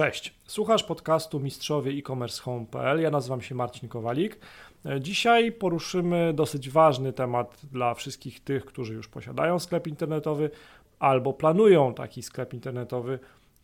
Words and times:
Cześć, 0.00 0.34
słuchasz 0.46 0.84
podcastu 0.84 1.40
Mistrzowie 1.40 1.92
e-commerce 1.92 2.42
home.pl. 2.42 3.00
Ja 3.00 3.10
nazywam 3.10 3.42
się 3.42 3.54
Marcin 3.54 3.88
Kowalik. 3.88 4.38
Dzisiaj 5.00 5.52
poruszymy 5.52 6.32
dosyć 6.34 6.70
ważny 6.70 7.12
temat 7.12 7.60
dla 7.72 7.94
wszystkich 7.94 8.44
tych, 8.44 8.64
którzy 8.64 8.94
już 8.94 9.08
posiadają 9.08 9.58
sklep 9.58 9.86
internetowy 9.86 10.50
albo 10.98 11.32
planują 11.32 11.94
taki 11.94 12.22
sklep 12.22 12.54
internetowy 12.54 13.18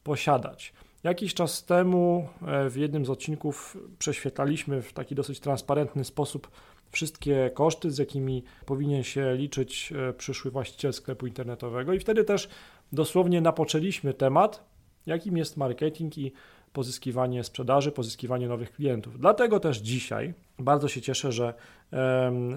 posiadać. 0.04 0.72
Jakiś 1.04 1.34
czas 1.34 1.64
temu 1.64 2.28
e, 2.46 2.70
w 2.70 2.76
jednym 2.76 3.06
z 3.06 3.10
odcinków 3.10 3.76
prześwietlaliśmy 3.98 4.82
w 4.82 4.92
taki 4.92 5.14
dosyć 5.14 5.40
transparentny 5.40 6.04
sposób 6.04 6.50
wszystkie 6.90 7.50
koszty, 7.54 7.90
z 7.90 7.98
jakimi 7.98 8.44
powinien 8.66 9.04
się 9.04 9.34
liczyć 9.34 9.92
e, 9.92 10.12
przyszły 10.12 10.50
właściciel 10.50 10.92
sklepu 10.92 11.26
internetowego, 11.26 11.92
i 11.92 11.98
wtedy 11.98 12.24
też 12.24 12.48
dosłownie 12.92 13.40
napoczęliśmy 13.40 14.14
temat, 14.14 14.75
jakim 15.06 15.36
jest 15.36 15.56
marketing 15.56 16.18
i 16.18 16.32
pozyskiwanie 16.72 17.44
sprzedaży, 17.44 17.92
pozyskiwanie 17.92 18.48
nowych 18.48 18.72
klientów. 18.72 19.18
Dlatego 19.18 19.60
też 19.60 19.78
dzisiaj 19.78 20.34
bardzo 20.58 20.88
się 20.88 21.00
cieszę, 21.00 21.32
że 21.32 21.54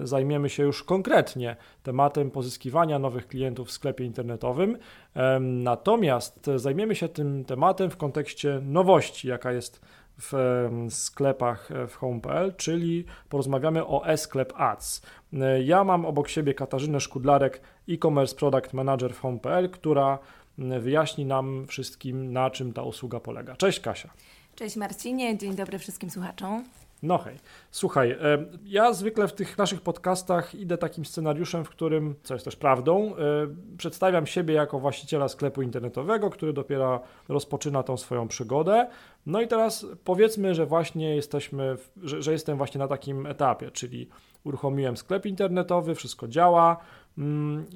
zajmiemy 0.02 0.48
się 0.48 0.62
już 0.62 0.84
konkretnie 0.84 1.56
tematem 1.82 2.30
pozyskiwania 2.30 2.98
nowych 2.98 3.28
klientów 3.28 3.68
w 3.68 3.70
sklepie 3.70 4.04
internetowym. 4.04 4.78
Natomiast 5.40 6.50
zajmiemy 6.56 6.94
się 6.94 7.08
tym 7.08 7.44
tematem 7.44 7.90
w 7.90 7.96
kontekście 7.96 8.60
nowości, 8.64 9.28
jaka 9.28 9.52
jest 9.52 9.80
w 10.20 10.68
sklepach 10.88 11.70
e, 11.70 11.86
w 11.86 11.96
home.pl, 11.96 12.54
czyli 12.56 13.04
porozmawiamy 13.28 13.86
o 13.86 14.06
e-sklep 14.06 14.52
ads. 14.56 15.02
E, 15.32 15.62
ja 15.62 15.84
mam 15.84 16.06
obok 16.06 16.28
siebie 16.28 16.54
Katarzynę 16.54 17.00
Szkudlarek, 17.00 17.60
e-commerce 17.88 18.36
product 18.36 18.72
manager 18.72 19.14
w 19.14 19.20
home.pl, 19.20 19.70
która 19.70 20.18
wyjaśni 20.58 21.26
nam 21.26 21.66
wszystkim, 21.66 22.32
na 22.32 22.50
czym 22.50 22.72
ta 22.72 22.82
usługa 22.82 23.20
polega. 23.20 23.56
Cześć 23.56 23.80
Kasia. 23.80 24.10
Cześć 24.54 24.76
Marcinie, 24.76 25.38
dzień 25.38 25.54
dobry 25.54 25.78
wszystkim 25.78 26.10
słuchaczom. 26.10 26.64
No 27.02 27.18
hej, 27.18 27.36
słuchaj, 27.70 28.10
e, 28.10 28.18
ja 28.64 28.92
zwykle 28.92 29.28
w 29.28 29.32
tych 29.32 29.58
naszych 29.58 29.80
podcastach 29.80 30.54
idę 30.54 30.78
takim 30.78 31.04
scenariuszem, 31.04 31.64
w 31.64 31.68
którym, 31.68 32.14
co 32.22 32.34
jest 32.34 32.44
też 32.44 32.56
prawdą, 32.56 33.16
e, 33.16 33.16
przedstawiam 33.78 34.26
siebie 34.26 34.54
jako 34.54 34.80
właściciela 34.80 35.28
sklepu 35.28 35.62
internetowego, 35.62 36.30
który 36.30 36.52
dopiero 36.52 37.00
rozpoczyna 37.28 37.82
tą 37.82 37.96
swoją 37.96 38.28
przygodę. 38.28 38.88
No 39.26 39.40
i 39.40 39.48
teraz 39.48 39.86
powiedzmy, 40.04 40.54
że 40.54 40.66
właśnie 40.66 41.16
jesteśmy, 41.16 41.76
że, 42.02 42.22
że 42.22 42.32
jestem 42.32 42.56
właśnie 42.56 42.78
na 42.78 42.88
takim 42.88 43.26
etapie, 43.26 43.70
czyli 43.70 44.08
uruchomiłem 44.44 44.96
sklep 44.96 45.26
internetowy, 45.26 45.94
wszystko 45.94 46.28
działa, 46.28 46.76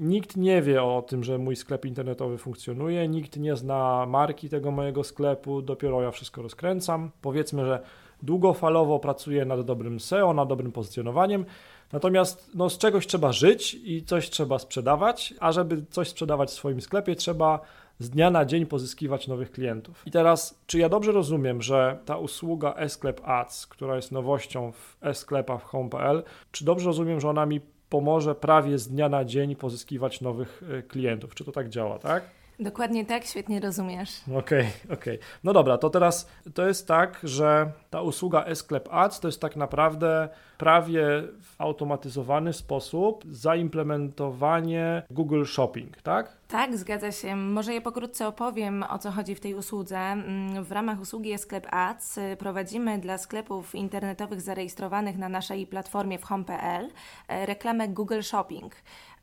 nikt 0.00 0.36
nie 0.36 0.62
wie 0.62 0.82
o 0.82 1.02
tym, 1.02 1.24
że 1.24 1.38
mój 1.38 1.56
sklep 1.56 1.84
internetowy 1.84 2.38
funkcjonuje, 2.38 3.08
nikt 3.08 3.36
nie 3.36 3.56
zna 3.56 4.06
marki 4.08 4.48
tego 4.48 4.70
mojego 4.70 5.04
sklepu, 5.04 5.62
dopiero 5.62 6.02
ja 6.02 6.10
wszystko 6.10 6.42
rozkręcam. 6.42 7.10
Powiedzmy, 7.22 7.64
że 7.64 7.82
długofalowo 8.22 8.98
pracuję 8.98 9.44
nad 9.44 9.60
dobrym 9.60 10.00
SEO, 10.00 10.34
nad 10.34 10.48
dobrym 10.48 10.72
pozycjonowaniem. 10.72 11.44
Natomiast 11.92 12.50
no, 12.54 12.70
z 12.70 12.78
czegoś 12.78 13.06
trzeba 13.06 13.32
żyć 13.32 13.74
i 13.74 14.04
coś 14.04 14.30
trzeba 14.30 14.58
sprzedawać, 14.58 15.34
a 15.40 15.52
żeby 15.52 15.84
coś 15.90 16.08
sprzedawać 16.08 16.50
w 16.50 16.52
swoim 16.52 16.80
sklepie, 16.80 17.16
trzeba 17.16 17.60
z 17.98 18.10
dnia 18.10 18.30
na 18.30 18.44
dzień 18.44 18.66
pozyskiwać 18.66 19.28
nowych 19.28 19.50
klientów. 19.50 20.02
I 20.06 20.10
teraz, 20.10 20.58
czy 20.66 20.78
ja 20.78 20.88
dobrze 20.88 21.12
rozumiem, 21.12 21.62
że 21.62 21.98
ta 22.04 22.16
usługa 22.16 22.74
e-sklep 22.76 23.20
Ads, 23.24 23.66
która 23.66 23.96
jest 23.96 24.12
nowością 24.12 24.72
w 24.72 24.96
e-sklepach 25.02 25.62
home.pl, 25.62 26.22
czy 26.52 26.64
dobrze 26.64 26.86
rozumiem, 26.86 27.20
że 27.20 27.30
ona 27.30 27.46
mi 27.46 27.60
pomoże 27.94 28.34
prawie 28.34 28.78
z 28.78 28.88
dnia 28.88 29.08
na 29.08 29.24
dzień 29.24 29.56
pozyskiwać 29.56 30.20
nowych 30.20 30.62
e, 30.78 30.82
klientów. 30.82 31.34
Czy 31.34 31.44
to 31.44 31.52
tak 31.52 31.68
działa, 31.68 31.98
tak? 31.98 32.24
Dokładnie 32.60 33.06
tak, 33.06 33.24
świetnie 33.24 33.60
rozumiesz. 33.60 34.10
Okej, 34.28 34.38
okay, 34.38 34.66
okej. 34.84 35.14
Okay. 35.14 35.18
No 35.44 35.52
dobra, 35.52 35.78
to 35.78 35.90
teraz 35.90 36.28
to 36.54 36.66
jest 36.66 36.88
tak, 36.88 37.20
że 37.22 37.72
ta 37.90 38.02
usługa 38.02 38.44
e-sklep 38.44 38.88
Ads 38.90 39.20
to 39.20 39.28
jest 39.28 39.40
tak 39.40 39.56
naprawdę 39.56 40.28
prawie 40.58 41.04
w 41.42 41.54
automatyzowany 41.58 42.52
sposób 42.52 43.24
zaimplementowanie 43.30 45.02
Google 45.10 45.44
Shopping, 45.44 46.02
tak? 46.02 46.36
Tak, 46.48 46.76
zgadza 46.76 47.12
się. 47.12 47.36
Może 47.36 47.74
ja 47.74 47.80
pokrótce 47.80 48.28
opowiem 48.28 48.82
o 48.82 48.98
co 48.98 49.10
chodzi 49.10 49.34
w 49.34 49.40
tej 49.40 49.54
usłudze. 49.54 49.98
Mm, 49.98 50.64
w 50.64 50.72
ramach 50.72 51.00
usługi 51.00 51.32
e-sklep 51.32 51.66
Ads 51.70 52.18
y, 52.18 52.36
prowadzimy 52.38 52.98
dla 52.98 53.18
sklepów 53.18 53.74
internetowych 53.74 54.40
zarejestrowanych 54.40 55.18
na 55.18 55.28
naszej 55.28 55.66
platformie 55.66 56.18
w 56.18 56.24
home.pl 56.24 56.90
e, 57.28 57.46
reklamę 57.46 57.88
Google 57.88 58.20
Shopping. 58.22 58.74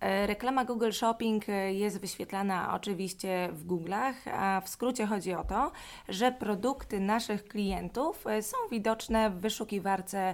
E, 0.01 0.27
reklama 0.27 0.65
Google 0.65 0.91
Shopping 0.91 1.49
e, 1.49 1.73
jest 1.73 1.99
wyświetlana 1.99 2.73
oczywiście 2.75 3.49
w 3.51 3.67
Google'ach, 3.67 4.13
a 4.33 4.61
w 4.61 4.69
skrócie 4.69 5.05
chodzi 5.05 5.33
o 5.33 5.43
to, 5.43 5.71
że 6.09 6.31
produkty 6.31 6.99
naszych 6.99 7.43
klientów 7.47 8.23
są 8.41 8.57
widoczne 8.71 9.29
w 9.29 9.33
wyszukiwarce 9.33 10.33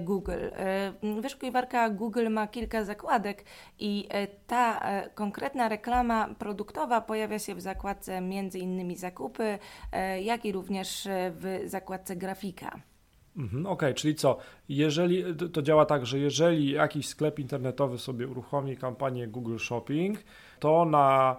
Google. 0.00 0.48
Wyszukiwarka 1.20 1.90
Google 1.90 2.28
ma 2.30 2.46
kilka 2.46 2.84
zakładek 2.84 3.44
i 3.78 4.08
ta 4.46 4.80
konkretna 5.14 5.68
reklama 5.68 6.21
produktowa 6.38 7.00
pojawia 7.00 7.38
się 7.38 7.54
w 7.54 7.60
zakładce 7.60 8.22
innymi 8.54 8.96
zakupy, 8.96 9.58
jak 10.22 10.44
i 10.44 10.52
również 10.52 11.08
w 11.10 11.60
zakładce 11.66 12.16
grafika. 12.16 12.80
Mhm, 13.36 13.66
Okej, 13.66 13.72
okay, 13.72 13.94
czyli 13.94 14.14
co? 14.14 14.38
Jeżeli 14.68 15.24
to 15.52 15.62
działa 15.62 15.86
tak, 15.86 16.06
że 16.06 16.18
jeżeli 16.18 16.70
jakiś 16.70 17.08
sklep 17.08 17.38
internetowy 17.38 17.98
sobie 17.98 18.28
uruchomi 18.28 18.76
kampanię 18.76 19.28
Google 19.28 19.58
Shopping, 19.58 20.18
to 20.58 20.84
na 20.84 21.36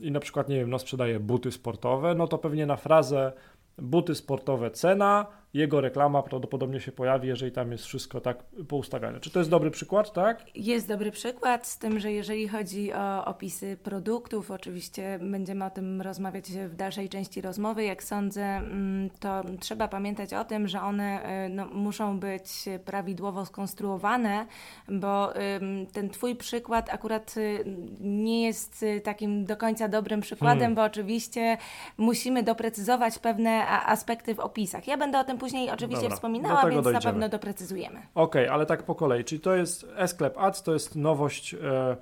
i 0.00 0.10
na 0.10 0.20
przykład 0.20 0.48
nie 0.48 0.56
wiem, 0.56 0.70
no 0.70 0.78
sprzedaje 0.78 1.20
buty 1.20 1.52
sportowe, 1.52 2.14
no 2.14 2.26
to 2.28 2.38
pewnie 2.38 2.66
na 2.66 2.76
frazę 2.76 3.32
buty 3.78 4.14
sportowe 4.14 4.70
cena 4.70 5.26
jego 5.54 5.80
reklama 5.80 6.22
prawdopodobnie 6.22 6.80
się 6.80 6.92
pojawi, 6.92 7.28
jeżeli 7.28 7.52
tam 7.52 7.72
jest 7.72 7.84
wszystko 7.84 8.20
tak 8.20 8.44
poustawiane. 8.68 9.20
Czy 9.20 9.30
to 9.30 9.38
jest 9.38 9.50
dobry 9.50 9.70
przykład, 9.70 10.12
tak? 10.12 10.44
Jest 10.54 10.88
dobry 10.88 11.10
przykład, 11.10 11.66
z 11.66 11.78
tym, 11.78 12.00
że 12.00 12.12
jeżeli 12.12 12.48
chodzi 12.48 12.92
o 12.92 13.24
opisy 13.24 13.76
produktów, 13.82 14.50
oczywiście 14.50 15.18
będziemy 15.22 15.64
o 15.64 15.70
tym 15.70 16.02
rozmawiać 16.02 16.52
w 16.52 16.76
dalszej 16.76 17.08
części 17.08 17.40
rozmowy. 17.40 17.84
Jak 17.84 18.02
sądzę, 18.02 18.42
mm, 18.42 19.10
to 19.20 19.42
trzeba 19.60 19.88
pamiętać 19.88 20.34
o 20.34 20.44
tym, 20.44 20.68
że 20.68 20.80
one 20.80 21.44
y, 21.46 21.48
no, 21.48 21.66
muszą 21.66 22.20
być 22.20 22.46
prawidłowo 22.84 23.46
skonstruowane, 23.46 24.46
bo 24.88 25.32
ten 25.92 26.10
Twój 26.10 26.36
przykład 26.36 26.90
akurat 26.94 27.36
y, 27.36 27.64
nie 28.00 28.44
jest 28.44 28.84
takim 29.04 29.44
do 29.44 29.56
końca 29.56 29.88
dobrym 29.88 30.20
przykładem, 30.20 30.58
hmm. 30.58 30.74
bo 30.74 30.82
oczywiście 30.82 31.58
musimy 31.98 32.42
doprecyzować 32.42 33.18
pewne 33.18 33.66
aspekty 33.68 34.34
w 34.34 34.40
opisach. 34.40 34.86
Ja 34.86 34.96
będę 34.96 35.18
o 35.18 35.24
tym 35.24 35.38
później 35.44 35.70
oczywiście 35.70 36.02
Dobra, 36.02 36.16
wspominała, 36.16 36.70
więc 36.70 36.84
dojdziemy. 36.84 37.04
na 37.04 37.12
pewno 37.12 37.28
doprecyzujemy. 37.28 37.98
Okej, 37.98 38.44
okay, 38.44 38.52
ale 38.52 38.66
tak 38.66 38.82
po 38.82 38.94
kolei. 38.94 39.24
Czyli 39.24 39.40
to 39.40 39.54
jest 39.54 39.86
e-sklep 39.96 40.38
Ads, 40.38 40.62
to 40.62 40.72
jest 40.72 40.96
nowość 40.96 41.54
e, 41.54 41.96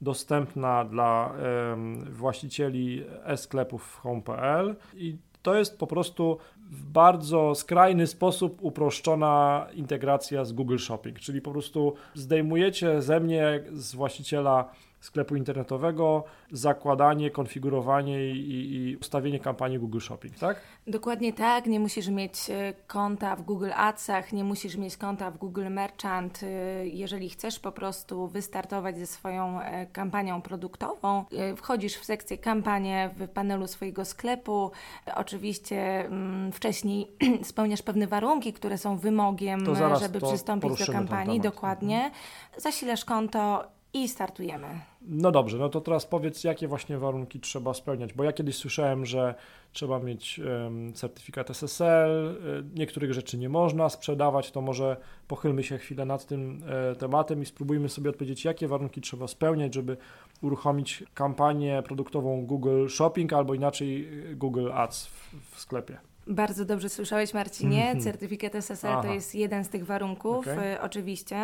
dostępna 0.00 0.84
dla 0.84 1.34
e, 1.34 1.76
właścicieli 2.10 3.04
e-sklepów 3.24 4.00
home.pl 4.02 4.76
i 4.94 5.16
to 5.42 5.54
jest 5.54 5.78
po 5.78 5.86
prostu 5.86 6.38
w 6.70 6.84
bardzo 6.84 7.54
skrajny 7.54 8.06
sposób 8.06 8.58
uproszczona 8.60 9.66
integracja 9.74 10.44
z 10.44 10.52
Google 10.52 10.78
Shopping, 10.78 11.18
czyli 11.18 11.40
po 11.40 11.50
prostu 11.50 11.94
zdejmujecie 12.14 13.02
ze 13.02 13.20
mnie, 13.20 13.64
z 13.72 13.94
właściciela 13.94 14.70
sklepu 15.00 15.36
internetowego, 15.36 16.24
zakładanie, 16.52 17.30
konfigurowanie 17.30 18.30
i, 18.30 18.74
i, 18.74 18.96
ustawienie 18.96 19.40
kampanii 19.40 19.78
Google 19.78 20.00
Shopping, 20.00 20.38
tak? 20.38 20.60
Dokładnie 20.86 21.32
tak. 21.32 21.66
Nie 21.66 21.80
musisz 21.80 22.08
mieć 22.08 22.50
e, 22.50 22.74
konta 22.86 23.36
w 23.36 23.42
Google 23.42 23.70
Adsach, 23.76 24.32
nie 24.32 24.44
musisz 24.44 24.76
mieć 24.76 24.96
konta 24.96 25.30
w 25.30 25.38
Google 25.38 25.68
Merchant. 25.70 26.40
E, 26.42 26.86
jeżeli 26.86 27.28
chcesz 27.30 27.60
po 27.60 27.72
prostu 27.72 28.26
wystartować 28.28 28.98
ze 28.98 29.06
swoją 29.06 29.60
e, 29.60 29.86
kampanią 29.86 30.42
produktową, 30.42 31.24
wchodzisz 31.56 31.96
w 31.96 32.04
sekcję 32.04 32.38
kampanię 32.38 33.10
w 33.16 33.28
panelu 33.28 33.66
swojego 33.66 34.04
sklepu. 34.04 34.70
Oczywiście 35.14 36.06
mm, 36.06 36.52
wcześniej 36.52 37.10
spełniasz 37.42 37.82
pewne 37.82 38.06
warunki, 38.06 38.52
które 38.52 38.78
są 38.78 38.96
wymogiem, 38.96 39.64
żeby 40.00 40.20
przystąpić 40.20 40.86
do 40.86 40.92
kampanii. 40.92 41.40
Dokładnie. 41.40 41.96
Mhm. 41.96 42.22
Zasilasz 42.58 43.04
konto 43.04 43.75
i 43.96 44.08
startujemy. 44.08 44.80
No 45.02 45.30
dobrze, 45.30 45.58
no 45.58 45.68
to 45.68 45.80
teraz 45.80 46.06
powiedz, 46.06 46.44
jakie 46.44 46.68
właśnie 46.68 46.98
warunki 46.98 47.40
trzeba 47.40 47.74
spełniać, 47.74 48.12
bo 48.12 48.24
ja 48.24 48.32
kiedyś 48.32 48.56
słyszałem, 48.56 49.06
że 49.06 49.34
trzeba 49.72 49.98
mieć 49.98 50.38
um, 50.38 50.92
certyfikat 50.92 51.50
SSL, 51.50 52.36
y, 52.74 52.78
niektórych 52.78 53.12
rzeczy 53.12 53.38
nie 53.38 53.48
można 53.48 53.88
sprzedawać, 53.88 54.50
to 54.50 54.60
może 54.60 54.96
pochylmy 55.28 55.62
się 55.62 55.78
chwilę 55.78 56.04
nad 56.04 56.26
tym 56.26 56.62
e, 56.92 56.96
tematem 56.96 57.42
i 57.42 57.46
spróbujmy 57.46 57.88
sobie 57.88 58.10
odpowiedzieć, 58.10 58.44
jakie 58.44 58.68
warunki 58.68 59.00
trzeba 59.00 59.28
spełniać, 59.28 59.74
żeby 59.74 59.96
uruchomić 60.42 61.04
kampanię 61.14 61.82
produktową 61.84 62.46
Google 62.46 62.88
Shopping 62.88 63.32
albo 63.32 63.54
inaczej 63.54 64.08
y, 64.30 64.36
Google 64.36 64.72
Ads 64.72 65.06
w, 65.06 65.54
w 65.54 65.60
sklepie. 65.60 65.98
Bardzo 66.28 66.64
dobrze 66.64 66.88
słyszałeś, 66.88 67.34
Marcinie. 67.34 67.82
Mhm. 67.82 68.00
Certyfikat 68.00 68.54
SSL 68.54 68.88
Aha. 68.88 69.02
to 69.02 69.14
jest 69.14 69.34
jeden 69.34 69.64
z 69.64 69.68
tych 69.68 69.86
warunków, 69.86 70.38
okay. 70.38 70.72
y, 70.72 70.80
oczywiście. 70.80 71.36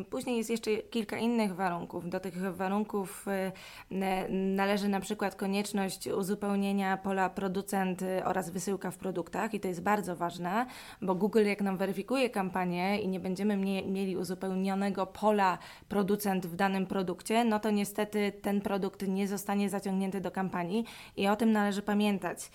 Y, 0.00 0.04
później 0.04 0.36
jest 0.36 0.50
jeszcze 0.50 0.76
kilka 0.76 1.18
innych 1.18 1.54
warunków. 1.54 2.08
Do 2.08 2.20
tych 2.20 2.56
warunków 2.56 3.26
y, 3.90 3.96
należy 4.30 4.88
na 4.88 5.00
przykład 5.00 5.34
konieczność 5.34 6.06
uzupełnienia 6.06 6.96
pola 6.96 7.30
producent 7.30 8.04
oraz 8.24 8.50
wysyłka 8.50 8.90
w 8.90 8.96
produktach 8.96 9.54
i 9.54 9.60
to 9.60 9.68
jest 9.68 9.82
bardzo 9.82 10.16
ważne, 10.16 10.66
bo 11.02 11.14
Google 11.14 11.44
jak 11.44 11.60
nam 11.60 11.76
weryfikuje 11.76 12.30
kampanię 12.30 13.00
i 13.00 13.08
nie 13.08 13.20
będziemy 13.20 13.56
mieli 13.86 14.16
uzupełnionego 14.16 15.06
pola 15.06 15.58
producent 15.88 16.46
w 16.46 16.56
danym 16.56 16.86
produkcie, 16.86 17.44
no 17.44 17.60
to 17.60 17.70
niestety 17.70 18.32
ten 18.42 18.60
produkt 18.60 19.08
nie 19.08 19.28
zostanie 19.28 19.70
zaciągnięty 19.70 20.20
do 20.20 20.30
kampanii 20.30 20.84
i 21.16 21.28
o 21.28 21.36
tym 21.36 21.52
należy 21.52 21.82
pamiętać. 21.82 22.50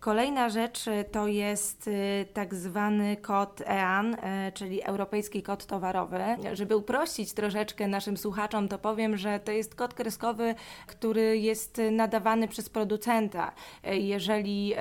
Kolejna 0.00 0.48
rzecz, 0.48 0.75
rzecz 0.84 1.10
to 1.12 1.26
jest 1.26 1.88
y, 1.88 2.26
tak 2.32 2.54
zwany 2.54 3.16
kod 3.16 3.60
EAN, 3.60 4.14
y, 4.14 4.18
czyli 4.54 4.82
Europejski 4.82 5.42
Kod 5.42 5.66
Towarowy. 5.66 6.20
Żeby 6.52 6.76
uprościć 6.76 7.32
troszeczkę 7.32 7.88
naszym 7.88 8.16
słuchaczom, 8.16 8.68
to 8.68 8.78
powiem, 8.78 9.16
że 9.16 9.40
to 9.40 9.52
jest 9.52 9.74
kod 9.74 9.94
kreskowy, 9.94 10.54
który 10.86 11.38
jest 11.38 11.80
nadawany 11.92 12.48
przez 12.48 12.68
producenta. 12.68 13.52
Y, 13.86 13.96
jeżeli 13.96 14.74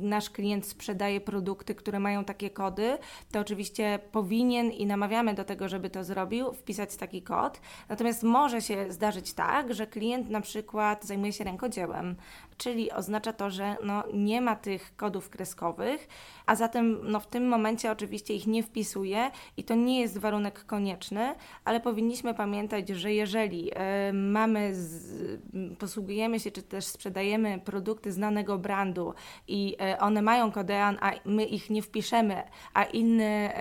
nasz 0.00 0.30
klient 0.30 0.66
sprzedaje 0.66 1.20
produkty, 1.20 1.74
które 1.74 2.00
mają 2.00 2.24
takie 2.24 2.50
kody, 2.50 2.98
to 3.32 3.40
oczywiście 3.40 3.98
powinien 4.12 4.70
i 4.70 4.86
namawiamy 4.86 5.34
do 5.34 5.44
tego, 5.44 5.68
żeby 5.68 5.90
to 5.90 6.04
zrobił, 6.04 6.52
wpisać 6.52 6.96
taki 6.96 7.22
kod. 7.22 7.60
Natomiast 7.88 8.22
może 8.22 8.62
się 8.62 8.92
zdarzyć 8.92 9.32
tak, 9.32 9.74
że 9.74 9.86
klient 9.86 10.30
na 10.30 10.40
przykład 10.40 11.04
zajmuje 11.04 11.32
się 11.32 11.44
rękodziełem, 11.44 12.16
czyli 12.58 12.92
oznacza 12.92 13.32
to, 13.32 13.50
że 13.50 13.76
no, 13.82 14.04
nie 14.14 14.40
ma 14.40 14.56
tych 14.56 14.96
kodów 14.96 15.30
kreskowych, 15.30 16.08
a 16.46 16.54
zatem 16.54 16.98
no, 17.02 17.20
w 17.20 17.26
tym 17.26 17.48
momencie 17.48 17.90
oczywiście 17.90 18.34
ich 18.34 18.46
nie 18.46 18.62
wpisuje 18.62 19.30
i 19.56 19.64
to 19.64 19.74
nie 19.74 20.00
jest 20.00 20.18
warunek 20.18 20.64
konieczny, 20.64 21.34
ale 21.64 21.80
powinniśmy 21.80 22.34
pamiętać, 22.34 22.88
że 22.88 23.12
jeżeli 23.12 23.70
y, 23.70 24.12
mamy, 24.12 24.74
z, 24.74 25.40
posługujemy 25.78 26.40
się 26.40 26.50
czy 26.50 26.62
też 26.62 26.84
sprzedajemy 26.84 27.60
produkty 27.64 28.12
znanego 28.12 28.58
brandu 28.58 29.14
i 29.48 29.76
y, 29.94 29.98
one 29.98 30.22
mają 30.22 30.52
kodean, 30.52 30.98
a 31.00 31.12
my 31.24 31.44
ich 31.44 31.70
nie 31.70 31.82
wpiszemy, 31.82 32.42
a 32.74 32.84
inny 32.84 33.52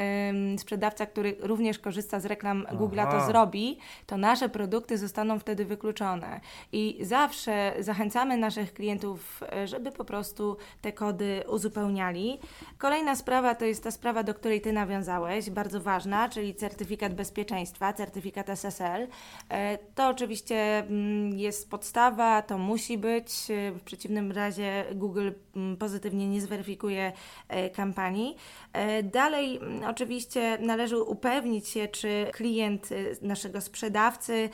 y, 0.56 0.60
sprzedawca, 0.60 1.06
który 1.06 1.36
również 1.40 1.80
korzysta 1.80 2.20
z 2.20 2.26
reklam 2.26 2.66
Google'a 2.72 3.12
to 3.12 3.26
zrobi, 3.26 3.78
to 4.06 4.18
nasze 4.18 4.50
produkty 4.50 4.98
zostaną 4.98 5.40
wtedy 5.40 5.66
wykluczone. 5.66 6.42
I 6.72 6.98
zawsze 7.02 7.74
zachęcamy 7.80 8.38
naszych 8.38 8.74
klientów, 8.74 8.85
żeby 9.66 9.92
po 9.92 10.06
prostu 10.06 10.58
te 10.82 10.92
kody 10.92 11.44
uzupełniali. 11.50 12.40
Kolejna 12.78 13.16
sprawa 13.16 13.56
to 13.56 13.66
jest 13.66 13.84
ta 13.84 13.92
sprawa, 13.92 14.24
do 14.24 14.34
której 14.34 14.62
Ty 14.62 14.74
nawiązałeś, 14.74 15.50
bardzo 15.50 15.82
ważna, 15.82 16.30
czyli 16.30 16.56
certyfikat 16.56 17.14
bezpieczeństwa, 17.14 17.94
certyfikat 17.94 18.50
SSL. 18.50 19.08
E, 19.50 19.78
to 19.96 20.08
oczywiście 20.08 20.78
mm, 20.78 21.40
jest 21.40 21.70
podstawa, 21.70 22.42
to 22.42 22.58
musi 22.58 22.98
być. 22.98 23.32
W 23.76 23.82
przeciwnym 23.86 24.32
razie 24.32 24.86
Google 24.96 25.32
mm, 25.56 25.78
pozytywnie 25.78 26.28
nie 26.28 26.42
zweryfikuje 26.42 27.12
e, 27.48 27.70
kampanii. 27.70 28.36
E, 28.74 29.04
dalej, 29.04 29.58
mm, 29.58 29.84
oczywiście, 29.84 30.58
należy 30.62 30.98
upewnić 30.98 31.68
się, 31.68 31.88
czy 31.88 32.28
klient 32.34 32.90
naszego 33.22 33.62
sprzedawcy 33.62 34.50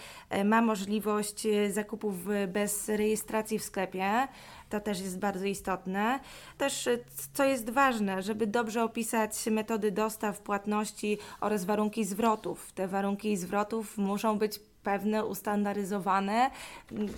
ma 0.45 0.62
możliwość 0.62 1.48
zakupów 1.69 2.16
bez 2.48 2.89
rejestracji 2.89 3.60
w 3.60 3.63
sklepie. 3.63 4.20
To 4.69 4.79
też 4.79 5.01
jest 5.01 5.19
bardzo 5.19 5.45
istotne. 5.45 6.19
Też, 6.57 6.89
co 7.33 7.44
jest 7.44 7.69
ważne, 7.69 8.21
żeby 8.21 8.47
dobrze 8.47 8.83
opisać 8.83 9.45
metody 9.51 9.91
dostaw, 9.91 10.39
płatności 10.39 11.18
oraz 11.41 11.65
warunki 11.65 12.06
zwrotów. 12.06 12.71
Te 12.71 12.88
warunki 12.88 13.38
zwrotów 13.38 13.97
muszą 13.97 14.38
być 14.38 14.59
pewne, 14.83 15.25
ustandaryzowane. 15.25 16.51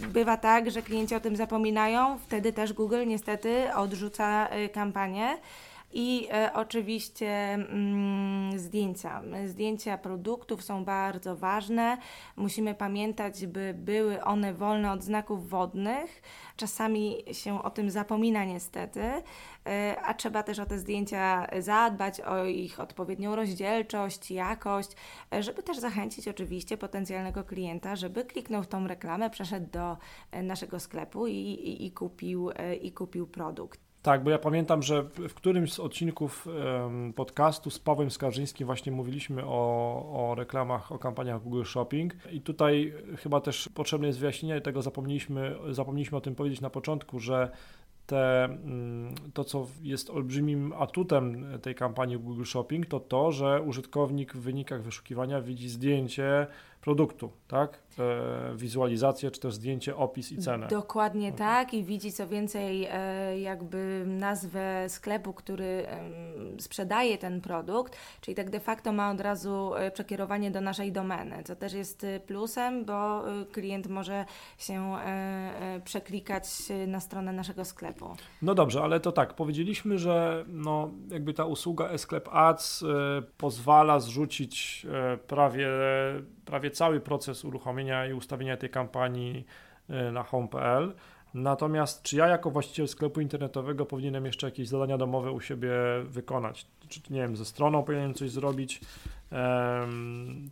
Bywa 0.07 0.37
tak, 0.37 0.71
że 0.71 0.81
klienci 0.81 1.15
o 1.15 1.19
tym 1.19 1.35
zapominają, 1.35 2.19
wtedy 2.19 2.53
też 2.53 2.73
Google 2.73 3.07
niestety 3.07 3.75
odrzuca 3.75 4.49
y, 4.55 4.69
kampanię. 4.69 5.37
I 5.95 6.27
e, 6.31 6.51
oczywiście 6.53 7.53
mm, 7.53 8.59
zdjęcia. 8.59 9.21
Zdjęcia 9.45 9.97
produktów 9.97 10.63
są 10.63 10.85
bardzo 10.85 11.35
ważne. 11.35 11.97
Musimy 12.35 12.75
pamiętać, 12.75 13.47
by 13.47 13.73
były 13.77 14.23
one 14.23 14.53
wolne 14.53 14.91
od 14.91 15.03
znaków 15.03 15.49
wodnych. 15.49 16.21
Czasami 16.55 17.17
się 17.31 17.63
o 17.63 17.69
tym 17.69 17.89
zapomina 17.89 18.45
niestety, 18.45 19.01
e, 19.65 19.97
a 20.03 20.13
trzeba 20.13 20.43
też 20.43 20.59
o 20.59 20.65
te 20.65 20.79
zdjęcia 20.79 21.47
zadbać, 21.59 22.21
o 22.21 22.45
ich 22.45 22.79
odpowiednią 22.79 23.35
rozdzielczość, 23.35 24.31
jakość, 24.31 24.91
e, 25.33 25.43
żeby 25.43 25.63
też 25.63 25.77
zachęcić 25.77 26.27
oczywiście 26.27 26.77
potencjalnego 26.77 27.43
klienta, 27.43 27.95
żeby 27.95 28.25
kliknął 28.25 28.63
w 28.63 28.67
tą 28.67 28.87
reklamę, 28.87 29.29
przeszedł 29.29 29.71
do 29.71 29.97
e, 30.31 30.43
naszego 30.43 30.79
sklepu 30.79 31.27
i, 31.27 31.33
i, 31.33 31.85
i 31.85 31.91
kupił, 31.91 32.49
i 32.81 32.91
kupił 32.91 33.27
produkt. 33.27 33.82
Tak, 34.03 34.23
bo 34.23 34.29
ja 34.29 34.39
pamiętam, 34.39 34.81
że 34.81 35.03
w 35.03 35.33
którymś 35.33 35.73
z 35.73 35.79
odcinków 35.79 36.47
podcastu 37.15 37.69
z 37.69 37.79
Pawłem 37.79 38.11
Skarżyńskim 38.11 38.65
właśnie 38.65 38.91
mówiliśmy 38.91 39.45
o, 39.45 40.29
o 40.29 40.35
reklamach, 40.35 40.91
o 40.91 40.99
kampaniach 40.99 41.43
Google 41.43 41.63
Shopping 41.63 42.13
i 42.31 42.41
tutaj 42.41 42.93
chyba 43.17 43.41
też 43.41 43.69
potrzebne 43.69 44.07
jest 44.07 44.19
wyjaśnienie 44.19 44.61
tego, 44.61 44.81
zapomnieliśmy, 44.81 45.55
zapomnieliśmy 45.71 46.17
o 46.17 46.21
tym 46.21 46.35
powiedzieć 46.35 46.61
na 46.61 46.69
początku, 46.69 47.19
że 47.19 47.51
te, 48.05 48.43
mm, 48.43 49.15
to, 49.33 49.43
co 49.43 49.67
jest 49.81 50.09
olbrzymim 50.09 50.73
atutem 50.77 51.45
tej 51.61 51.75
kampanii 51.75 52.17
Google 52.17 52.43
Shopping, 52.43 52.85
to 52.85 52.99
to, 52.99 53.31
że 53.31 53.61
użytkownik 53.61 54.33
w 54.33 54.41
wynikach 54.41 54.83
wyszukiwania 54.83 55.41
widzi 55.41 55.69
zdjęcie 55.69 56.47
produktu, 56.81 57.31
tak? 57.47 57.82
E, 57.99 58.55
wizualizację, 58.55 59.31
czy 59.31 59.39
też 59.39 59.53
zdjęcie, 59.53 59.95
opis 59.95 60.31
i 60.31 60.37
cenę. 60.37 60.67
Dokładnie 60.67 61.29
mhm. 61.29 61.49
tak 61.49 61.73
i 61.73 61.83
widzi 61.83 62.11
co 62.11 62.27
więcej 62.27 62.87
e, 62.91 63.39
jakby 63.39 64.03
nazwę 64.07 64.85
sklepu, 64.89 65.33
który 65.33 65.85
sprzedaje 66.59 67.17
ten 67.17 67.41
produkt, 67.41 67.97
czyli 68.21 68.35
tak 68.35 68.49
de 68.49 68.59
facto 68.59 68.91
ma 68.91 69.11
od 69.11 69.21
razu 69.21 69.75
e, 69.75 69.91
przekierowanie 69.91 70.51
do 70.51 70.61
naszej 70.61 70.91
domeny, 70.91 71.43
co 71.43 71.55
też 71.55 71.73
jest 71.73 72.05
plusem, 72.27 72.85
bo 72.85 73.23
klient 73.51 73.87
może 73.87 74.25
się 74.57 74.95
przeklikać 75.83 76.45
na 76.87 76.99
stronę 76.99 77.33
naszego 77.33 77.65
sklepu. 77.65 78.15
No 78.41 78.55
dobrze, 78.55 78.83
ale 78.83 78.99
to 78.99 79.11
tak, 79.11 79.33
powiedzieliśmy, 79.33 79.97
że 79.97 80.45
no, 80.47 80.91
jakby 81.11 81.33
ta 81.33 81.45
usługa 81.45 81.89
e-sklep 81.89 82.29
Ads 82.31 82.83
pozwala 83.37 83.99
zrzucić 83.99 84.87
prawie 85.27 85.67
prawie 86.45 86.71
cały 86.71 86.99
proces 86.99 87.45
uruchomienia 87.45 87.82
i 88.09 88.13
ustawienia 88.13 88.57
tej 88.57 88.69
kampanii 88.69 89.45
e, 89.89 90.11
na 90.11 90.23
home.pl. 90.23 90.93
Natomiast 91.33 92.03
czy 92.03 92.15
ja 92.17 92.27
jako 92.27 92.51
właściciel 92.51 92.87
sklepu 92.87 93.21
internetowego 93.21 93.85
powinienem 93.85 94.25
jeszcze 94.25 94.47
jakieś 94.47 94.67
zadania 94.67 94.97
domowe 94.97 95.31
u 95.31 95.41
siebie 95.41 95.71
wykonać? 96.03 96.65
Czy 96.89 97.01
nie 97.09 97.21
wiem, 97.21 97.35
ze 97.35 97.45
stroną 97.45 97.83
powinienem 97.83 98.13
coś 98.13 98.31
zrobić? 98.31 98.81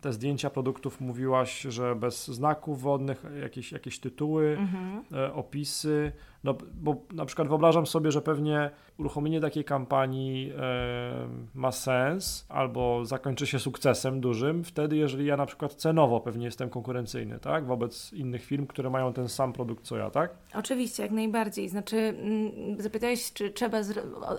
Te 0.00 0.12
zdjęcia 0.12 0.50
produktów 0.50 1.00
mówiłaś, 1.00 1.60
że 1.60 1.94
bez 1.94 2.28
znaków 2.28 2.82
wodnych, 2.82 3.24
jakieś, 3.42 3.72
jakieś 3.72 3.98
tytuły, 3.98 4.56
mhm. 4.58 5.04
E, 5.12 5.34
opisy. 5.34 6.12
No, 6.44 6.54
bo 6.74 6.96
na 7.12 7.24
przykład 7.24 7.48
wyobrażam 7.48 7.86
sobie, 7.86 8.12
że 8.12 8.22
pewnie 8.22 8.70
uruchomienie 8.98 9.40
takiej 9.40 9.64
kampanii 9.64 10.52
e, 10.56 11.28
ma 11.54 11.72
sens 11.72 12.46
albo 12.48 13.04
zakończy 13.04 13.46
się 13.46 13.58
sukcesem 13.58 14.20
dużym, 14.20 14.64
wtedy 14.64 14.96
jeżeli 14.96 15.26
ja 15.26 15.36
na 15.36 15.46
przykład 15.46 15.74
cenowo 15.74 16.20
pewnie 16.20 16.44
jestem 16.44 16.70
konkurencyjny, 16.70 17.38
tak, 17.38 17.66
wobec 17.66 18.12
innych 18.12 18.44
firm, 18.44 18.66
które 18.66 18.90
mają 18.90 19.12
ten 19.12 19.28
sam 19.28 19.52
produkt 19.52 19.84
co 19.84 19.96
ja, 19.96 20.10
tak? 20.10 20.30
Oczywiście, 20.54 21.02
jak 21.02 21.12
najbardziej. 21.12 21.68
Znaczy, 21.68 21.96
mm, 21.96 22.80
zapytałeś, 22.82 23.32
czy 23.32 23.50
trzeba 23.50 23.78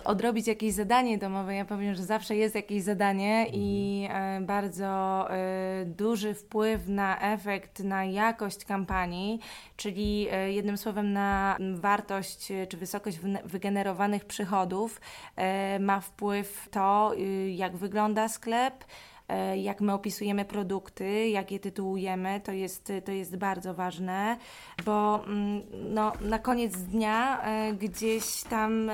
odrobić 0.04 0.46
jakieś 0.46 0.74
zadanie 0.74 1.18
domowe. 1.18 1.54
Ja 1.54 1.64
powiem, 1.64 1.94
że 1.94 2.04
zawsze 2.04 2.36
jest 2.36 2.54
jakieś 2.54 2.82
zadanie 2.82 3.38
mhm. 3.38 3.54
i 3.54 4.08
e, 4.10 4.40
bardzo 4.40 5.26
e, 5.30 5.84
duży 5.86 6.34
wpływ 6.34 6.88
na 6.88 7.32
efekt, 7.32 7.84
na 7.84 8.04
jakość 8.04 8.64
kampanii, 8.64 9.40
czyli 9.76 10.26
jednym 10.48 10.76
słowem 10.76 11.12
na 11.12 11.56
wartość 11.74 11.93
wartość 11.94 12.50
e, 12.50 12.66
czy 12.66 12.76
wysokość 12.76 13.18
wygenerowanych 13.44 14.24
przychodów 14.24 15.00
e, 15.36 15.78
ma 15.78 16.00
wpływ 16.00 16.68
to, 16.70 17.14
y, 17.18 17.50
jak 17.50 17.76
wygląda 17.76 18.28
sklep, 18.28 18.84
jak 19.56 19.80
my 19.80 19.92
opisujemy 19.92 20.44
produkty, 20.44 21.28
jak 21.28 21.52
je 21.52 21.60
tytułujemy, 21.60 22.40
to 22.40 22.52
jest, 22.52 22.92
to 23.04 23.12
jest 23.12 23.36
bardzo 23.36 23.74
ważne, 23.74 24.36
bo 24.84 25.24
mm, 25.26 25.62
no, 25.72 26.12
na 26.20 26.38
koniec 26.38 26.76
dnia 26.76 27.44
gdzieś 27.78 28.42
tam 28.42 28.90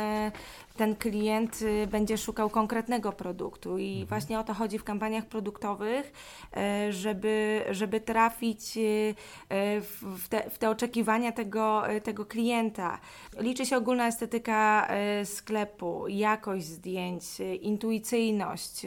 ten 0.81 0.97
klient 0.97 1.63
y, 1.63 1.87
będzie 1.87 2.19
szukał 2.19 2.51
konkretnego 2.51 3.13
produktu 3.13 3.79
i 3.79 3.91
mhm. 3.91 4.07
właśnie 4.07 4.41
o 4.41 4.45
to 4.45 4.55
chodzi 4.55 4.79
w 4.79 4.85
kampaniach 4.85 5.27
produktowych, 5.27 6.13
e, 6.57 6.93
żeby, 6.93 7.65
żeby 7.71 8.01
trafić 8.01 8.77
y, 8.77 9.15
e, 9.49 9.81
w 10.03 10.29
te, 10.29 10.51
w 10.51 10.59
te 10.59 10.71
oczekiwania 10.71 11.33
tego, 11.33 11.89
e, 11.89 12.01
tego 12.01 12.27
klienta. 12.27 12.99
Liczy 13.39 13.67
się 13.67 13.77
ogólna 13.77 14.07
estetyka 14.07 14.89
sklepu, 15.25 16.09
jakość 16.09 16.65
zdjęć, 16.67 17.25
intuicyjność 17.61 18.87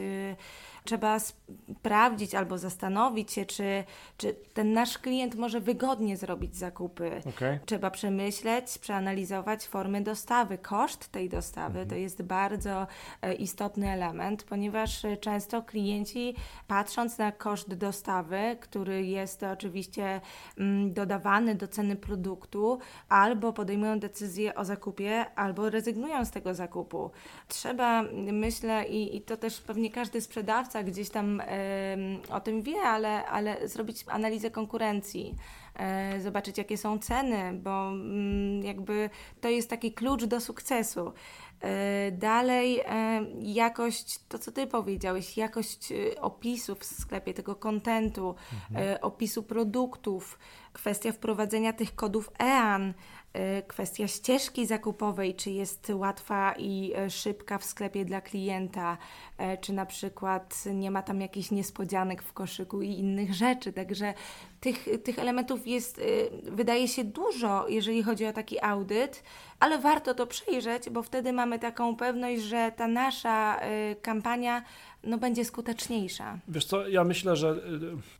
trzeba 0.84 1.18
sprawdzić 1.18 2.34
albo 2.34 2.58
zastanowić 2.58 3.32
się, 3.32 3.46
czy, 3.46 3.84
czy 4.16 4.34
ten 4.54 4.72
nasz 4.72 4.98
klient 4.98 5.34
może 5.34 5.60
wygodnie 5.60 6.16
zrobić 6.16 6.56
zakupy. 6.56 7.20
Okay. 7.28 7.58
Trzeba 7.66 7.90
przemyśleć, 7.90 8.78
przeanalizować 8.78 9.66
formy 9.66 10.00
dostawy, 10.00 10.58
koszt 10.58 11.08
tej 11.08 11.28
dostawy. 11.28 11.80
Mhm. 11.80 11.88
To 11.88 11.94
jest 11.94 12.22
bardzo 12.22 12.86
e, 13.22 13.34
istotny 13.34 13.90
element, 13.90 14.44
ponieważ 14.44 15.04
e, 15.04 15.16
często 15.16 15.62
klienci 15.62 16.34
patrząc 16.66 17.18
na 17.18 17.32
koszt 17.32 17.74
dostawy, 17.74 18.56
który 18.60 19.06
jest 19.06 19.42
oczywiście 19.42 20.20
mm, 20.58 20.92
dodawany 20.92 21.54
do 21.54 21.68
ceny 21.68 21.96
produktu, 21.96 22.78
albo 23.08 23.52
podejmują 23.52 23.98
decyzję 23.98 24.54
o 24.54 24.64
zakupie, 24.64 25.26
albo 25.34 25.70
rezygnują 25.70 26.24
z 26.24 26.30
tego 26.30 26.54
zakupu. 26.54 27.10
Trzeba, 27.48 28.02
myślę, 28.32 28.88
i, 28.88 29.16
i 29.16 29.22
to 29.22 29.36
też 29.36 29.60
pewnie 29.60 29.90
każdy 29.90 30.20
sprzedawca, 30.20 30.73
gdzieś 30.82 31.10
tam 31.10 31.42
o 32.30 32.40
tym 32.40 32.62
wie, 32.62 32.80
ale, 32.80 33.26
ale 33.26 33.68
zrobić 33.68 34.04
analizę 34.08 34.50
konkurencji, 34.50 35.34
e, 35.74 36.20
zobaczyć 36.20 36.58
jakie 36.58 36.78
są 36.78 36.98
ceny, 36.98 37.52
bo 37.52 37.88
mm, 37.88 38.62
jakby 38.62 39.10
to 39.40 39.48
jest 39.48 39.70
taki 39.70 39.92
klucz 39.92 40.24
do 40.24 40.40
sukcesu. 40.40 41.12
E, 41.60 42.12
dalej 42.12 42.80
e, 42.80 43.26
jakość, 43.40 44.18
to 44.28 44.38
co 44.38 44.52
Ty 44.52 44.66
powiedziałeś, 44.66 45.36
jakość 45.36 45.92
opisów 46.20 46.78
w 46.78 46.84
sklepie, 46.84 47.34
tego 47.34 47.54
kontentu, 47.54 48.34
mhm. 48.70 48.98
opisu 49.02 49.42
produktów, 49.42 50.38
kwestia 50.72 51.12
wprowadzenia 51.12 51.72
tych 51.72 51.94
kodów 51.94 52.30
EAN, 52.40 52.94
kwestia 53.68 54.08
ścieżki 54.08 54.66
zakupowej, 54.66 55.34
czy 55.34 55.50
jest 55.50 55.92
łatwa 55.94 56.54
i 56.58 56.92
y, 57.06 57.10
szybka 57.10 57.58
w 57.58 57.64
sklepie 57.64 58.04
dla 58.04 58.20
klienta, 58.20 58.98
y, 59.54 59.58
czy 59.60 59.72
na 59.72 59.86
przykład 59.86 60.64
nie 60.74 60.90
ma 60.90 61.02
tam 61.02 61.20
jakichś 61.20 61.50
niespodzianek 61.50 62.22
w 62.22 62.32
koszyku 62.32 62.82
i 62.82 62.90
innych 62.90 63.34
rzeczy. 63.34 63.72
Także 63.72 64.14
tych, 64.64 65.02
tych 65.02 65.18
elementów 65.18 65.66
jest, 65.66 66.00
wydaje 66.42 66.88
się, 66.88 67.04
dużo, 67.04 67.68
jeżeli 67.68 68.02
chodzi 68.02 68.26
o 68.26 68.32
taki 68.32 68.60
audyt, 68.60 69.22
ale 69.60 69.78
warto 69.78 70.14
to 70.14 70.26
przejrzeć, 70.26 70.90
bo 70.90 71.02
wtedy 71.02 71.32
mamy 71.32 71.58
taką 71.58 71.96
pewność, 71.96 72.42
że 72.42 72.72
ta 72.76 72.88
nasza 72.88 73.60
kampania 74.02 74.62
no, 75.06 75.18
będzie 75.18 75.44
skuteczniejsza. 75.44 76.38
Wiesz 76.48 76.64
co, 76.64 76.88
ja 76.88 77.04
myślę, 77.04 77.36
że 77.36 77.50
y, 77.50 77.60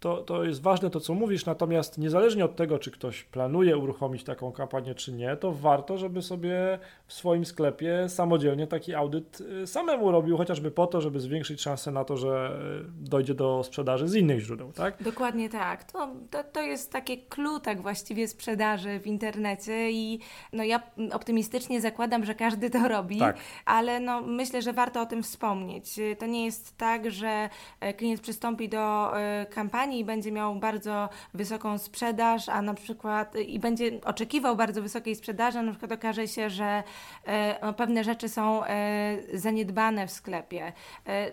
to, 0.00 0.16
to 0.16 0.44
jest 0.44 0.62
ważne 0.62 0.90
to, 0.90 1.00
co 1.00 1.14
mówisz, 1.14 1.46
natomiast 1.46 1.98
niezależnie 1.98 2.44
od 2.44 2.56
tego, 2.56 2.78
czy 2.78 2.90
ktoś 2.90 3.24
planuje 3.24 3.76
uruchomić 3.76 4.24
taką 4.24 4.52
kampanię, 4.52 4.94
czy 4.94 5.12
nie, 5.12 5.36
to 5.36 5.52
warto, 5.52 5.98
żeby 5.98 6.22
sobie 6.22 6.78
w 7.06 7.12
swoim 7.12 7.44
sklepie 7.44 8.08
samodzielnie 8.08 8.66
taki 8.66 8.94
audyt 8.94 9.40
y, 9.40 9.66
samemu 9.66 10.10
robił, 10.10 10.36
chociażby 10.36 10.70
po 10.70 10.86
to, 10.86 11.00
żeby 11.00 11.20
zwiększyć 11.20 11.60
szansę 11.60 11.90
na 11.90 12.04
to, 12.04 12.16
że 12.16 12.58
y, 12.80 13.08
dojdzie 13.08 13.34
do 13.34 13.62
sprzedaży 13.64 14.08
z 14.08 14.14
innych 14.14 14.40
źródeł, 14.40 14.72
tak? 14.72 15.02
Dokładnie 15.02 15.48
tak. 15.48 15.84
To, 15.92 16.08
to, 16.34 16.44
to 16.44 16.62
jest 16.62 16.92
takie 16.92 17.16
klutak 17.16 17.82
właściwie 17.82 18.28
sprzedaży 18.28 19.00
w 19.00 19.06
internecie 19.06 19.90
i 19.90 20.20
no 20.52 20.64
ja 20.64 20.82
optymistycznie 21.12 21.80
zakładam, 21.80 22.24
że 22.24 22.34
każdy 22.34 22.70
to 22.70 22.88
robi, 22.88 23.18
tak. 23.18 23.36
ale 23.64 24.00
no 24.00 24.20
myślę, 24.20 24.62
że 24.62 24.72
warto 24.72 25.00
o 25.00 25.06
tym 25.06 25.22
wspomnieć. 25.22 26.00
To 26.18 26.26
nie 26.26 26.44
jest 26.44 26.76
tak, 26.76 27.10
że 27.10 27.50
e, 27.80 27.94
klient 27.94 28.20
przystąpi 28.20 28.68
do 28.68 29.12
e, 29.20 29.46
kampanii 29.46 30.00
i 30.00 30.04
będzie 30.04 30.32
miał 30.32 30.56
bardzo 30.56 31.08
wysoką 31.34 31.78
sprzedaż, 31.78 32.48
a 32.48 32.62
na 32.62 32.74
przykład 32.74 33.36
i 33.36 33.58
będzie 33.58 34.00
oczekiwał 34.04 34.56
bardzo 34.56 34.82
wysokiej 34.82 35.16
sprzedaży, 35.16 35.58
a 35.58 35.62
na 35.62 35.70
przykład 35.70 35.92
okaże 35.92 36.28
się, 36.28 36.50
że 36.50 36.82
e, 37.26 37.58
no, 37.62 37.72
pewne 37.72 38.04
rzeczy 38.04 38.28
są 38.28 38.62
zaniedbane 39.34 40.06
w 40.06 40.10
sklepie. 40.10 40.72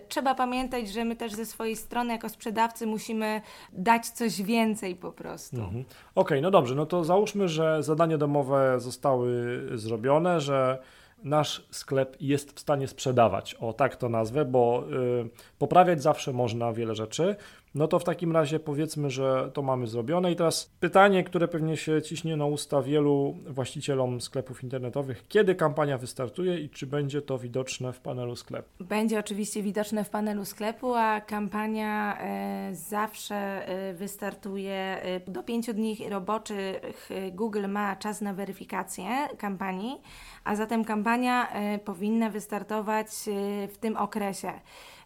Trzeba 0.08 0.34
pamiętać, 0.34 0.88
że 0.88 1.04
my 1.04 1.16
też 1.16 1.32
ze 1.32 1.46
swojej 1.46 1.76
strony 1.76 2.12
jako 2.12 2.28
sprzedawcy 2.28 2.86
musimy 2.86 3.40
dać 3.72 4.08
coś 4.08 4.42
więcej 4.42 4.91
po 4.96 5.12
prostu. 5.12 5.56
Mhm. 5.56 5.80
Okej, 5.80 5.88
okay, 6.14 6.40
no 6.40 6.50
dobrze, 6.50 6.74
no 6.74 6.86
to 6.86 7.04
załóżmy, 7.04 7.48
że 7.48 7.82
zadania 7.82 8.18
domowe 8.18 8.80
zostały 8.80 9.62
zrobione, 9.74 10.40
że 10.40 10.78
nasz 11.24 11.66
sklep 11.70 12.16
jest 12.20 12.52
w 12.52 12.60
stanie 12.60 12.88
sprzedawać. 12.88 13.54
O 13.54 13.72
tak 13.72 13.96
to 13.96 14.08
nazwę, 14.08 14.44
bo 14.44 14.84
y, 15.24 15.58
poprawiać 15.58 16.02
zawsze 16.02 16.32
można 16.32 16.72
wiele 16.72 16.94
rzeczy. 16.94 17.36
No 17.74 17.88
to 17.88 17.98
w 17.98 18.04
takim 18.04 18.32
razie 18.32 18.60
powiedzmy, 18.60 19.10
że 19.10 19.50
to 19.54 19.62
mamy 19.62 19.86
zrobione. 19.86 20.32
I 20.32 20.36
teraz 20.36 20.72
pytanie, 20.80 21.24
które 21.24 21.48
pewnie 21.48 21.76
się 21.76 22.02
ciśnie 22.02 22.36
na 22.36 22.46
usta 22.46 22.82
wielu 22.82 23.36
właścicielom 23.46 24.20
sklepów 24.20 24.62
internetowych: 24.62 25.24
kiedy 25.28 25.54
kampania 25.54 25.98
wystartuje 25.98 26.58
i 26.58 26.70
czy 26.70 26.86
będzie 26.86 27.22
to 27.22 27.38
widoczne 27.38 27.92
w 27.92 28.00
panelu 28.00 28.36
sklepu? 28.36 28.84
Będzie 28.84 29.18
oczywiście 29.18 29.62
widoczne 29.62 30.04
w 30.04 30.10
panelu 30.10 30.44
sklepu, 30.44 30.94
a 30.94 31.20
kampania 31.20 32.18
e, 32.20 32.74
zawsze 32.74 33.34
e, 33.68 33.94
wystartuje 33.94 34.74
e, 35.02 35.20
do 35.20 35.42
pięciu 35.42 35.72
dni 35.72 35.96
roboczych. 36.10 37.10
Google 37.32 37.68
ma 37.68 37.96
czas 37.96 38.20
na 38.20 38.34
weryfikację 38.34 39.06
kampanii, 39.38 40.00
a 40.44 40.56
zatem 40.56 40.84
kampania 40.84 41.52
powinna 41.84 42.30
wystartować 42.30 43.08
w 43.68 43.78
tym 43.80 43.96
okresie. 43.96 44.52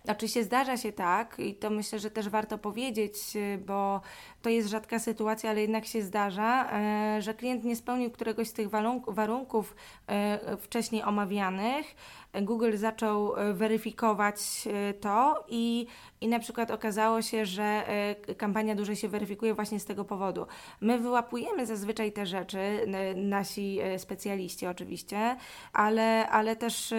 Oczywiście 0.08 0.44
zdarza 0.44 0.76
się 0.76 0.92
tak, 0.92 1.38
i 1.38 1.54
to 1.54 1.70
myślę, 1.70 1.98
że 1.98 2.10
też 2.10 2.28
warto 2.28 2.58
powiedzieć, 2.58 3.16
y, 3.36 3.58
bo 3.66 4.00
to 4.46 4.50
jest 4.50 4.68
rzadka 4.68 4.98
sytuacja, 4.98 5.50
ale 5.50 5.60
jednak 5.60 5.86
się 5.86 6.02
zdarza, 6.02 6.72
e, 6.72 7.22
że 7.22 7.34
klient 7.34 7.64
nie 7.64 7.76
spełnił 7.76 8.10
któregoś 8.10 8.48
z 8.48 8.52
tych 8.52 8.68
warunków 9.08 9.76
e, 10.06 10.56
wcześniej 10.56 11.02
omawianych. 11.02 11.96
Google 12.42 12.76
zaczął 12.76 13.36
e, 13.36 13.54
weryfikować 13.54 14.68
to 15.00 15.44
i, 15.48 15.86
i 16.20 16.28
na 16.28 16.38
przykład 16.38 16.70
okazało 16.70 17.22
się, 17.22 17.46
że 17.46 17.86
kampania 18.36 18.74
dłużej 18.74 18.96
się 18.96 19.08
weryfikuje 19.08 19.54
właśnie 19.54 19.80
z 19.80 19.84
tego 19.84 20.04
powodu. 20.04 20.46
My 20.80 20.98
wyłapujemy 20.98 21.66
zazwyczaj 21.66 22.12
te 22.12 22.26
rzeczy, 22.26 22.58
nasi 23.16 23.78
specjaliści 23.98 24.66
oczywiście, 24.66 25.36
ale, 25.72 26.28
ale 26.28 26.56
też 26.56 26.94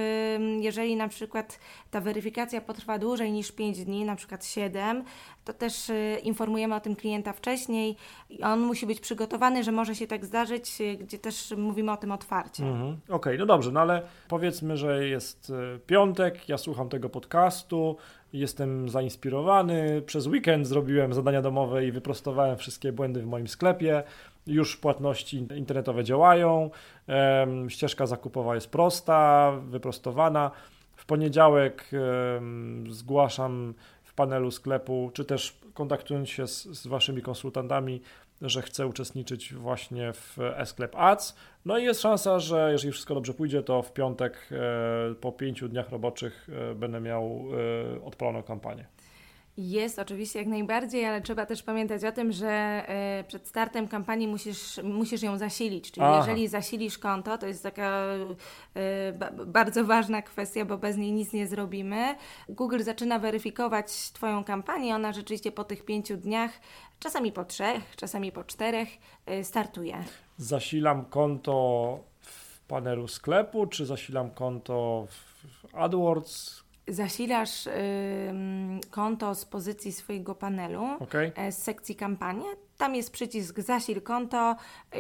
jeżeli 0.60 0.96
na 0.96 1.08
przykład 1.08 1.60
ta 1.92 2.02
weryfikacja 2.02 2.62
potrwa 2.62 3.00
dłużej 3.00 3.32
niż 3.32 3.52
5 3.52 3.86
dni, 3.86 4.06
na 4.06 4.16
przykład 4.16 4.46
7, 4.46 5.04
to 5.48 5.54
też 5.54 5.90
y, 5.90 6.18
informujemy 6.24 6.76
o 6.76 6.80
tym 6.80 6.96
klienta 6.96 7.34
wcześniej 7.34 7.96
i 8.30 8.44
on 8.44 8.60
musi 8.60 8.86
być 8.86 9.00
przygotowany, 9.00 9.64
że 9.64 9.72
może 9.72 9.96
się 9.96 10.08
tak 10.08 10.26
zdarzyć, 10.26 10.82
y, 10.82 10.98
gdzie 10.98 11.18
też 11.20 11.54
mówimy 11.58 11.92
o 11.92 11.98
tym 11.98 12.12
otwarcie. 12.12 12.64
Mhm. 12.64 12.94
Okej, 13.04 13.16
okay, 13.16 13.38
no 13.38 13.46
dobrze, 13.46 13.72
no 13.72 13.80
ale 13.80 14.02
powiedzmy, 14.28 14.78
że 14.78 15.08
jest 15.08 15.50
y, 15.50 15.80
piątek, 15.80 16.50
ja 16.50 16.58
słucham 16.58 16.90
tego 16.90 17.10
podcastu, 17.10 17.98
jestem 18.34 18.90
zainspirowany, 18.90 20.02
przez 20.06 20.28
weekend 20.28 20.68
zrobiłem 20.68 21.14
zadania 21.14 21.42
domowe 21.42 21.86
i 21.86 21.92
wyprostowałem 21.92 22.58
wszystkie 22.58 22.92
błędy 22.92 23.22
w 23.22 23.26
moim 23.26 23.48
sklepie, 23.48 24.04
już 24.48 24.78
płatności 24.78 25.38
internetowe 25.38 26.04
działają, 26.04 26.70
ścieżka 27.68 28.06
zakupowa 28.06 28.56
jest 28.56 28.70
prosta, 28.70 29.52
wyprostowana. 29.66 30.52
W 30.96 31.06
poniedziałek 31.06 31.90
zgłaszam 32.90 33.74
panelu 34.18 34.52
sklepu, 34.52 35.12
czy 35.14 35.26
też 35.26 35.60
kontaktując 35.74 36.30
się 36.30 36.48
z, 36.48 36.64
z 36.64 36.88
Waszymi 36.88 37.22
konsultantami, 37.22 38.02
że 38.42 38.62
chcę 38.62 38.88
uczestniczyć 38.88 39.54
właśnie 39.54 40.14
w 40.14 40.38
e-sklep 40.40 40.96
Ads. 40.96 41.36
No 41.66 41.78
i 41.78 41.84
jest 41.84 42.02
szansa, 42.02 42.40
że 42.40 42.70
jeżeli 42.72 42.92
wszystko 42.92 43.16
dobrze 43.16 43.34
pójdzie, 43.34 43.64
to 43.64 43.82
w 43.82 43.94
piątek 43.94 44.50
e, 44.52 45.16
po 45.16 45.32
pięciu 45.32 45.70
dniach 45.70 45.90
roboczych 45.90 46.48
e, 46.72 46.76
będę 46.76 47.02
miał 47.02 47.46
e, 47.96 48.06
odpaloną 48.06 48.44
kampanię. 48.44 48.86
Jest 49.58 50.00
oczywiście 50.00 50.40
jak 50.40 50.48
najbardziej, 50.48 51.06
ale 51.06 51.22
trzeba 51.22 51.46
też 51.46 51.64
pamiętać 51.64 52.04
o 52.04 52.12
tym, 52.12 52.32
że 52.32 52.50
e, 52.50 53.24
przed 53.28 53.48
startem 53.48 53.88
kampanii 53.88 54.28
musisz, 54.28 54.80
musisz 54.84 55.22
ją 55.22 55.38
zasilić. 55.38 55.92
Czyli 55.92 56.06
Aha. 56.06 56.18
jeżeli 56.18 56.48
zasilisz 56.48 56.98
konto, 56.98 57.38
to 57.38 57.48
jest 57.48 57.64
taka 57.64 58.04
e, 58.76 59.46
bardzo 59.46 59.86
ważna 59.86 60.22
kwestia, 60.22 60.66
bo 60.66 60.78
bez 60.78 60.98
niej 60.98 61.12
nic 61.12 61.34
nie 61.34 61.48
zrobimy. 61.48 62.16
Google 62.50 62.84
zaczyna 62.84 63.20
weryfikować 63.20 64.12
Twoją 64.12 64.44
kampanię, 64.44 64.96
ona 64.96 65.14
rzeczywiście 65.14 65.52
po 65.52 65.64
tych 65.64 65.86
pięciu 65.86 66.18
dniach, 66.18 66.52
czasami 67.00 67.32
po 67.32 67.46
trzech, 67.46 67.96
czasami 67.96 68.32
po 68.32 68.44
czterech, 68.44 68.90
e, 69.26 69.44
startuje. 69.44 70.04
Zasilam 70.38 71.06
konto 71.06 72.00
w 72.22 72.60
panelu 72.60 73.08
sklepu, 73.08 73.68
czy 73.68 73.86
zasilam 73.86 74.32
konto 74.32 75.08
w 75.10 75.76
AdWords? 75.76 76.67
Zasilasz 76.88 77.70
konto 78.92 79.36
z 79.36 79.46
pozycji 79.46 79.92
swojego 79.92 80.36
panelu, 80.36 80.84
okay. 81.00 81.32
z 81.52 81.58
sekcji 81.58 81.96
kampanii. 81.96 82.48
Tam 82.78 82.96
jest 82.96 83.12
przycisk 83.12 83.60
zasil 83.60 84.02
konto 84.02 84.56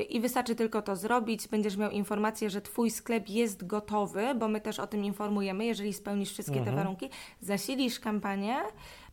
i 0.09 0.19
wystarczy 0.19 0.55
tylko 0.55 0.81
to 0.81 0.95
zrobić. 0.95 1.47
Będziesz 1.47 1.77
miał 1.77 1.91
informację, 1.91 2.49
że 2.49 2.61
Twój 2.61 2.91
sklep 2.91 3.29
jest 3.29 3.67
gotowy, 3.67 4.35
bo 4.35 4.47
my 4.47 4.61
też 4.61 4.79
o 4.79 4.87
tym 4.87 5.05
informujemy, 5.05 5.65
jeżeli 5.65 5.93
spełnisz 5.93 6.31
wszystkie 6.31 6.59
mhm. 6.59 6.75
te 6.75 6.83
warunki. 6.83 7.09
Zasilisz 7.41 7.99
kampanię, 7.99 8.55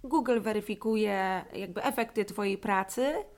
Google 0.05 0.41
weryfikuje 0.41 1.45
jakby 1.55 1.83
efekty 1.83 2.25
Twojej 2.25 2.59
pracy 2.59 3.15
Y, 3.15 3.34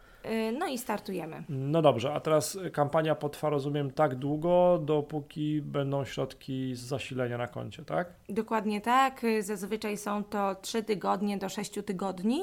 no 0.59 0.67
i 0.67 0.79
startujemy. 0.79 1.45
No 1.49 1.83
dobrze, 1.83 2.15
a 2.15 2.21
teraz 2.21 2.59
kampania 2.73 3.15
potrwa, 3.15 3.51
rozumiem, 3.51 3.91
tak 3.91 4.15
długo, 4.15 4.79
dopóki 4.85 5.63
będą 5.63 6.05
środki 6.05 6.75
z 6.75 6.81
zasilenia 6.81 7.39
na 7.39 7.47
koncie, 7.47 7.85
tak? 7.85 8.09
Dokładnie 8.29 8.81
tak. 8.81 9.23
Zazwyczaj 9.41 9.97
są 9.97 10.25
to 10.25 10.55
3 10.55 10.83
tygodnie 10.83 11.39
do 11.39 11.49
6 11.49 11.73
tygodni. 11.87 12.41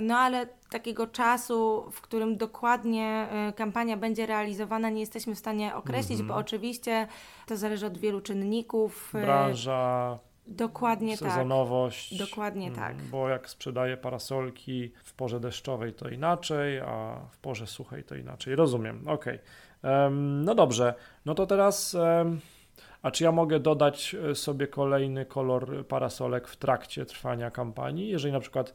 No 0.00 0.18
ale 0.18 0.46
takiego 0.70 1.06
czasu, 1.06 1.84
w 1.92 2.00
którym 2.00 2.36
dokładnie 2.36 3.28
y, 3.50 3.52
kampania 3.52 3.96
będzie 3.96 4.26
realizowana, 4.26 4.90
nie 4.90 5.00
jesteśmy 5.00 5.34
w 5.34 5.38
stanie 5.38 5.74
określić, 5.74 6.20
mm 6.20 6.26
-hmm. 6.26 6.34
bo 6.34 6.36
oczywiście 6.36 7.06
to 7.46 7.56
zależy 7.56 7.86
od 7.86 7.98
wielu 7.98 8.20
czynników. 8.20 9.14
Y, 9.14 9.22
Branża, 9.22 10.18
Dokładnie 10.46 11.16
sezonowość. 11.16 12.18
tak. 12.18 12.28
Dokładnie 12.28 12.66
mm, 12.66 12.78
tak. 12.78 13.02
Bo 13.02 13.28
jak 13.28 13.50
sprzedaję 13.50 13.96
parasolki 13.96 14.92
w 15.04 15.14
porze 15.14 15.40
deszczowej 15.40 15.92
to 15.92 16.08
inaczej, 16.08 16.80
a 16.80 17.20
w 17.30 17.38
porze 17.38 17.66
suchej 17.66 18.04
to 18.04 18.14
inaczej. 18.14 18.56
Rozumiem, 18.56 19.08
ok. 19.08 19.24
Um, 19.82 20.44
no 20.44 20.54
dobrze, 20.54 20.94
no 21.26 21.34
to 21.34 21.46
teraz. 21.46 21.96
A 23.04 23.10
czy 23.10 23.24
ja 23.24 23.32
mogę 23.32 23.60
dodać 23.60 24.16
e, 24.30 24.34
sobie 24.34 24.66
kolejny 24.66 25.26
kolor 25.26 25.86
parasolek 25.86 26.48
w 26.48 26.56
trakcie 26.56 27.06
trwania 27.06 27.50
kampanii? 27.50 28.08
Jeżeli 28.08 28.32
na 28.32 28.40
przykład 28.40 28.74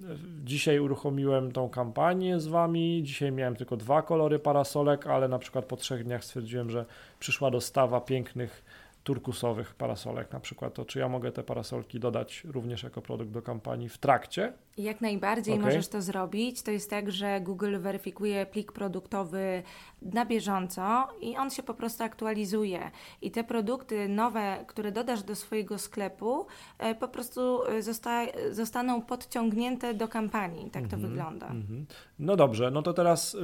e, 0.00 0.04
dzisiaj 0.44 0.78
uruchomiłem 0.78 1.52
tą 1.52 1.68
kampanię 1.68 2.40
z 2.40 2.46
Wami, 2.46 3.02
dzisiaj 3.04 3.32
miałem 3.32 3.56
tylko 3.56 3.76
dwa 3.76 4.02
kolory 4.02 4.38
parasolek, 4.38 5.06
ale 5.06 5.28
na 5.28 5.38
przykład 5.38 5.64
po 5.64 5.76
trzech 5.76 6.04
dniach 6.04 6.24
stwierdziłem, 6.24 6.70
że 6.70 6.84
przyszła 7.18 7.50
dostawa 7.50 8.00
pięknych 8.00 8.64
turkusowych 9.04 9.74
parasolek 9.74 10.32
na 10.32 10.40
przykład, 10.40 10.74
to 10.74 10.84
czy 10.84 10.98
ja 10.98 11.08
mogę 11.08 11.32
te 11.32 11.42
parasolki 11.42 12.00
dodać 12.00 12.44
również 12.44 12.82
jako 12.82 13.02
produkt 13.02 13.30
do 13.30 13.42
kampanii 13.42 13.88
w 13.88 13.98
trakcie? 13.98 14.52
Jak 14.78 15.00
najbardziej 15.00 15.54
okay. 15.54 15.66
możesz 15.66 15.88
to 15.88 16.02
zrobić. 16.02 16.62
To 16.62 16.70
jest 16.70 16.90
tak, 16.90 17.12
że 17.12 17.40
Google 17.40 17.78
weryfikuje 17.78 18.46
plik 18.46 18.72
produktowy 18.72 19.62
na 20.02 20.26
bieżąco 20.26 21.08
i 21.20 21.36
on 21.36 21.50
się 21.50 21.62
po 21.62 21.74
prostu 21.74 22.04
aktualizuje. 22.04 22.90
I 23.22 23.30
te 23.30 23.44
produkty 23.44 24.08
nowe, 24.08 24.64
które 24.66 24.92
dodasz 24.92 25.22
do 25.22 25.34
swojego 25.34 25.78
sklepu, 25.78 26.46
e, 26.78 26.94
po 26.94 27.08
prostu 27.08 27.64
e, 27.66 27.82
zosta 27.82 28.26
zostaną 28.50 29.02
podciągnięte 29.02 29.94
do 29.94 30.08
kampanii. 30.08 30.70
Tak 30.70 30.82
mm 30.82 30.88
-hmm, 30.88 31.02
to 31.02 31.08
wygląda. 31.08 31.46
Mm 31.46 31.62
-hmm. 31.62 31.84
No 32.18 32.36
dobrze, 32.36 32.70
no 32.70 32.82
to 32.82 32.92
teraz. 32.92 33.36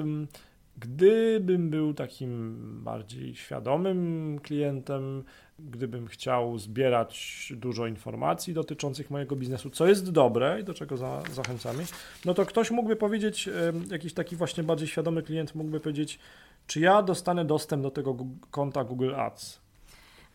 Gdybym 0.81 1.71
był 1.71 1.95
takim 1.95 2.57
bardziej 2.85 3.35
świadomym 3.35 4.39
klientem, 4.43 5.25
gdybym 5.59 6.07
chciał 6.07 6.59
zbierać 6.59 7.53
dużo 7.57 7.87
informacji 7.87 8.55
dotyczących 8.55 9.11
mojego 9.11 9.37
biznesu, 9.37 9.71
co 9.71 9.87
jest 9.87 10.11
dobre 10.11 10.61
i 10.61 10.65
do 10.65 10.75
czego 10.75 10.97
za, 10.97 11.23
zachęcamy, 11.33 11.85
no 12.25 12.35
to 12.35 12.47
ktoś 12.47 12.71
mógłby 12.71 12.97
powiedzieć, 12.97 13.49
jakiś 13.91 14.15
taki 14.15 14.37
właśnie 14.37 14.63
bardziej 14.63 14.89
świadomy 14.89 15.23
klient 15.23 15.55
mógłby 15.55 15.81
powiedzieć, 15.81 16.19
czy 16.67 16.81
ja 16.81 17.03
dostanę 17.03 17.45
dostęp 17.45 17.83
do 17.83 17.91
tego 17.91 18.17
konta 18.51 18.85
Google 18.85 19.15
Ads. 19.15 19.61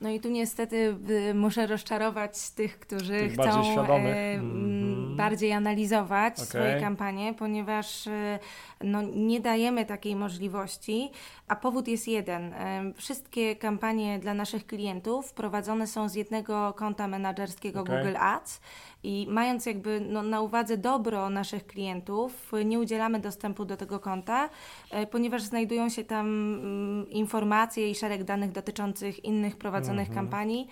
No 0.02 0.10
i 0.10 0.20
tu 0.20 0.30
niestety 0.30 0.96
y, 1.10 1.34
muszę 1.34 1.68
rozczarować 1.68 2.50
tych, 2.50 2.80
którzy 2.80 3.20
tych 3.20 3.34
chcą 3.34 3.44
bardziej, 3.44 4.12
e, 4.12 4.40
mm-hmm. 4.40 4.85
Bardziej 5.18 5.54
analizować 5.54 6.34
okay. 6.34 6.46
swoje 6.46 6.80
kampanie, 6.80 7.34
ponieważ 7.34 8.08
e, 8.08 8.40
no, 8.84 9.02
nie 9.02 9.40
dajemy 9.40 9.86
takiej 9.86 10.16
możliwości, 10.16 11.12
a 11.48 11.56
powód 11.56 11.88
jest 11.88 12.08
jeden. 12.08 12.54
E, 12.54 12.94
wszystkie 12.96 13.56
kampanie 13.56 14.20
dla 14.20 14.34
naszych 14.34 14.68
klientów 14.68 15.34
prowadzone 15.34 15.88
są 15.88 16.10
z 16.10 16.16
jednego 16.16 16.74
konta 16.74 17.08
menedżerskiego 17.08 17.82
okay. 17.82 17.98
Google 17.98 18.18
Ads 18.18 18.62
i 19.04 19.28
mając 19.30 19.66
jakby 19.66 20.02
no, 20.10 20.24
na 20.24 20.42
uwadze 20.42 20.78
dobro 20.78 21.30
naszych 21.30 21.68
klientów, 21.68 22.52
nie 22.66 22.80
udzielamy 22.80 23.20
dostępu 23.20 23.66
do 23.66 23.78
tego 23.78 24.00
konta, 24.00 24.50
e, 24.92 25.08
ponieważ 25.08 25.42
znajdują 25.42 25.90
się 25.90 26.04
tam 26.04 26.28
mm, 26.28 27.10
informacje 27.10 27.90
i 27.90 27.96
szereg 27.96 28.24
danych 28.24 28.52
dotyczących 28.52 29.26
innych 29.26 29.58
prowadzonych 29.58 30.08
mhm. 30.08 30.26
kampanii 30.26 30.68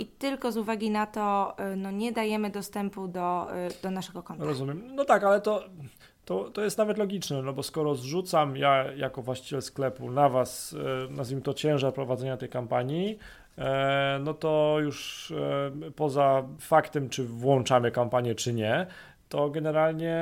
i 0.00 0.06
tylko 0.06 0.52
z 0.52 0.56
uwagi 0.56 0.90
na 0.90 1.06
to 1.06 1.54
e, 1.58 1.76
no, 1.76 1.90
nie 1.90 2.12
dajemy 2.12 2.50
dostępu 2.50 3.08
do, 3.08 3.54
e, 3.54 3.68
do 3.82 3.90
naszego 3.90 4.22
konta. 4.22 4.44
Rozumiem. 4.44 4.94
No 4.94 5.04
tak, 5.04 5.24
ale 5.24 5.40
to, 5.40 5.64
to, 6.24 6.50
to 6.50 6.62
jest 6.62 6.78
nawet 6.78 6.98
logiczne, 6.98 7.42
no 7.42 7.52
bo 7.52 7.62
skoro 7.62 7.94
zrzucam 7.94 8.56
ja 8.56 8.92
jako 8.92 9.22
właściciel 9.22 9.62
sklepu 9.62 10.10
na 10.10 10.28
Was, 10.28 10.76
nazwijmy 11.10 11.42
to 11.42 11.54
ciężar 11.54 11.94
prowadzenia 11.94 12.36
tej 12.36 12.48
kampanii, 12.48 13.18
no 14.20 14.34
to 14.34 14.76
już 14.80 15.32
poza 15.96 16.42
faktem, 16.58 17.08
czy 17.08 17.24
włączamy 17.24 17.90
kampanię, 17.90 18.34
czy 18.34 18.52
nie, 18.52 18.86
to 19.28 19.50
generalnie 19.50 20.16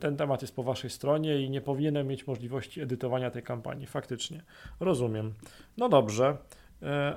ten 0.00 0.16
temat 0.16 0.42
jest 0.42 0.56
po 0.56 0.62
Waszej 0.62 0.90
stronie 0.90 1.40
i 1.40 1.50
nie 1.50 1.60
powinienem 1.60 2.06
mieć 2.06 2.26
możliwości 2.26 2.80
edytowania 2.80 3.30
tej 3.30 3.42
kampanii. 3.42 3.86
Faktycznie. 3.86 4.42
Rozumiem. 4.80 5.34
No 5.76 5.88
dobrze. 5.88 6.36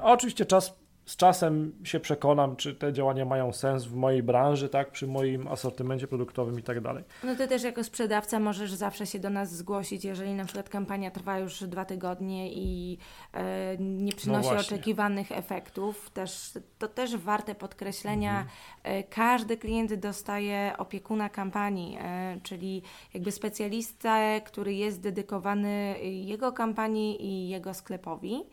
A 0.02 0.12
oczywiście 0.12 0.46
czas 0.46 0.79
z 1.10 1.16
czasem 1.16 1.72
się 1.84 2.00
przekonam, 2.00 2.56
czy 2.56 2.76
te 2.76 2.94
działania 2.94 3.26
mają 3.26 3.54
sens 3.54 3.86
w 3.86 3.96
mojej 3.96 4.24
branży, 4.24 4.70
tak, 4.70 4.92
przy 4.92 5.08
moim 5.08 5.48
asortymencie 5.48 6.08
produktowym 6.08 6.60
i 6.60 6.64
tak 6.64 6.82
dalej. 6.82 7.04
No 7.24 7.36
to 7.36 7.48
też 7.48 7.64
jako 7.64 7.84
sprzedawca 7.84 8.40
możesz 8.40 8.74
zawsze 8.74 9.06
się 9.06 9.20
do 9.20 9.30
nas 9.30 9.56
zgłosić, 9.56 10.06
jeżeli 10.06 10.34
na 10.34 10.46
przykład 10.46 10.70
kampania 10.70 11.12
trwa 11.12 11.40
już 11.40 11.64
dwa 11.64 11.86
tygodnie 11.86 12.54
i 12.54 12.98
e, 13.34 13.78
nie 13.80 14.14
przynosi 14.14 14.50
no 14.50 14.60
oczekiwanych 14.60 15.32
efektów. 15.32 16.10
Też, 16.10 16.52
to 16.80 16.88
też 16.88 17.18
warte 17.18 17.56
podkreślenia. 17.56 18.40
Mhm. 18.40 18.50
E, 18.84 19.04
każdy 19.04 19.58
klient 19.58 19.94
dostaje 19.94 20.74
opiekuna 20.78 21.30
kampanii, 21.30 21.98
e, 22.02 22.38
czyli 22.44 22.82
jakby 23.14 23.32
specjalistę, 23.32 24.42
który 24.46 24.74
jest 24.74 25.02
dedykowany 25.02 25.96
jego 26.04 26.52
kampanii 26.52 27.26
i 27.26 27.50
jego 27.50 27.74
sklepowi. 27.74 28.44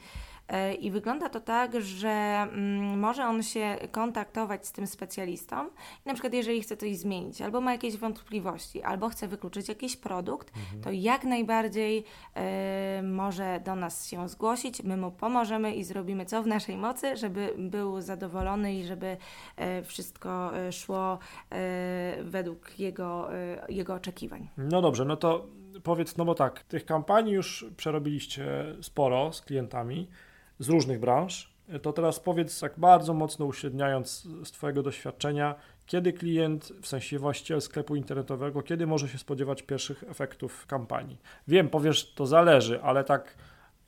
E, 0.48 0.74
I 0.74 0.90
wygląda 0.90 1.28
to 1.28 1.40
tak, 1.40 1.80
że 1.80 2.08
mm, 2.08 2.98
może 2.98 3.24
on 3.24 3.42
się 3.42 3.76
kontaktować 3.90 4.66
z 4.66 4.72
tym 4.72 4.86
specjalistą 4.86 5.66
i 5.66 6.08
na 6.08 6.14
przykład 6.14 6.34
jeżeli 6.34 6.62
chce 6.62 6.76
coś 6.76 6.96
zmienić, 6.96 7.42
albo 7.42 7.60
ma 7.60 7.72
jakieś 7.72 7.96
wątpliwości, 7.96 8.82
albo 8.82 9.08
chce 9.08 9.28
wykluczyć 9.28 9.68
jakiś 9.68 9.96
produkt, 9.96 10.52
mhm. 10.56 10.82
to 10.82 10.90
jak 10.90 11.24
najbardziej 11.24 12.04
y, 12.98 13.02
może 13.02 13.60
do 13.64 13.74
nas 13.74 14.08
się 14.08 14.28
zgłosić, 14.28 14.82
my 14.82 14.96
mu 14.96 15.10
pomożemy 15.10 15.74
i 15.74 15.84
zrobimy 15.84 16.26
co 16.26 16.42
w 16.42 16.46
naszej 16.46 16.76
mocy, 16.76 17.16
żeby 17.16 17.54
był 17.58 18.00
zadowolony 18.00 18.74
i 18.74 18.84
żeby 18.84 19.16
y, 19.80 19.84
wszystko 19.84 20.50
szło 20.70 21.18
y, 21.18 22.24
według 22.24 22.78
jego, 22.78 23.28
jego 23.68 23.94
oczekiwań. 23.94 24.48
No 24.56 24.82
dobrze, 24.82 25.04
no 25.04 25.16
to 25.16 25.46
powiedz, 25.82 26.16
no 26.16 26.24
bo 26.24 26.34
tak, 26.34 26.62
tych 26.62 26.84
kampanii 26.84 27.32
już 27.32 27.66
przerobiliście 27.76 28.64
sporo 28.80 29.32
z 29.32 29.42
klientami 29.42 30.08
z 30.58 30.68
różnych 30.68 31.00
branż, 31.00 31.56
to 31.82 31.92
teraz 31.92 32.20
powiedz, 32.20 32.60
tak 32.60 32.72
bardzo 32.76 33.14
mocno 33.14 33.46
uśredniając 33.46 34.28
z 34.44 34.50
Twojego 34.50 34.82
doświadczenia, 34.82 35.54
kiedy 35.86 36.12
klient, 36.12 36.72
w 36.82 36.86
sensie 36.86 37.18
właściciel 37.18 37.60
sklepu 37.60 37.96
internetowego, 37.96 38.62
kiedy 38.62 38.86
może 38.86 39.08
się 39.08 39.18
spodziewać 39.18 39.62
pierwszych 39.62 40.04
efektów 40.08 40.66
kampanii? 40.66 41.18
Wiem, 41.48 41.68
powiesz, 41.68 42.14
to 42.14 42.26
zależy, 42.26 42.82
ale 42.82 43.04
tak 43.04 43.34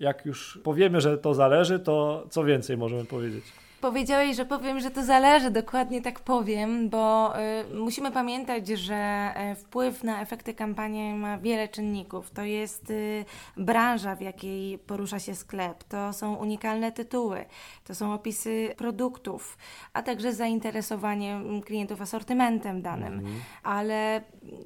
jak 0.00 0.26
już 0.26 0.60
powiemy, 0.64 1.00
że 1.00 1.18
to 1.18 1.34
zależy, 1.34 1.78
to 1.78 2.26
co 2.30 2.44
więcej 2.44 2.76
możemy 2.76 3.04
powiedzieć? 3.04 3.44
Powiedziałeś, 3.80 4.36
że 4.36 4.44
powiem, 4.44 4.80
że 4.80 4.90
to 4.90 5.04
zależy, 5.04 5.50
dokładnie 5.50 6.02
tak 6.02 6.20
powiem, 6.20 6.88
bo 6.88 7.34
y, 7.38 7.74
musimy 7.74 8.10
pamiętać, 8.10 8.68
że 8.68 9.32
y, 9.52 9.54
wpływ 9.54 10.04
na 10.04 10.22
efekty 10.22 10.54
kampanii 10.54 11.14
ma 11.14 11.38
wiele 11.38 11.68
czynników. 11.68 12.30
To 12.30 12.42
jest 12.42 12.90
y, 12.90 13.24
branża, 13.56 14.16
w 14.16 14.20
jakiej 14.20 14.78
porusza 14.78 15.18
się 15.18 15.34
sklep, 15.34 15.84
to 15.84 16.12
są 16.12 16.34
unikalne 16.34 16.92
tytuły, 16.92 17.44
to 17.84 17.94
są 17.94 18.14
opisy 18.14 18.74
produktów, 18.76 19.58
a 19.92 20.02
także 20.02 20.32
zainteresowanie 20.32 21.40
klientów 21.64 22.00
asortymentem 22.00 22.82
danym. 22.82 23.12
Mhm. 23.12 23.40
Ale 23.62 24.22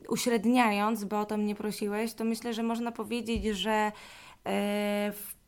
uśredniając, 0.08 1.04
bo 1.04 1.20
o 1.20 1.24
to 1.24 1.36
mnie 1.36 1.54
prosiłeś, 1.54 2.14
to 2.14 2.24
myślę, 2.24 2.54
że 2.54 2.62
można 2.62 2.92
powiedzieć, 2.92 3.44
że 3.44 3.92
w 5.12 5.41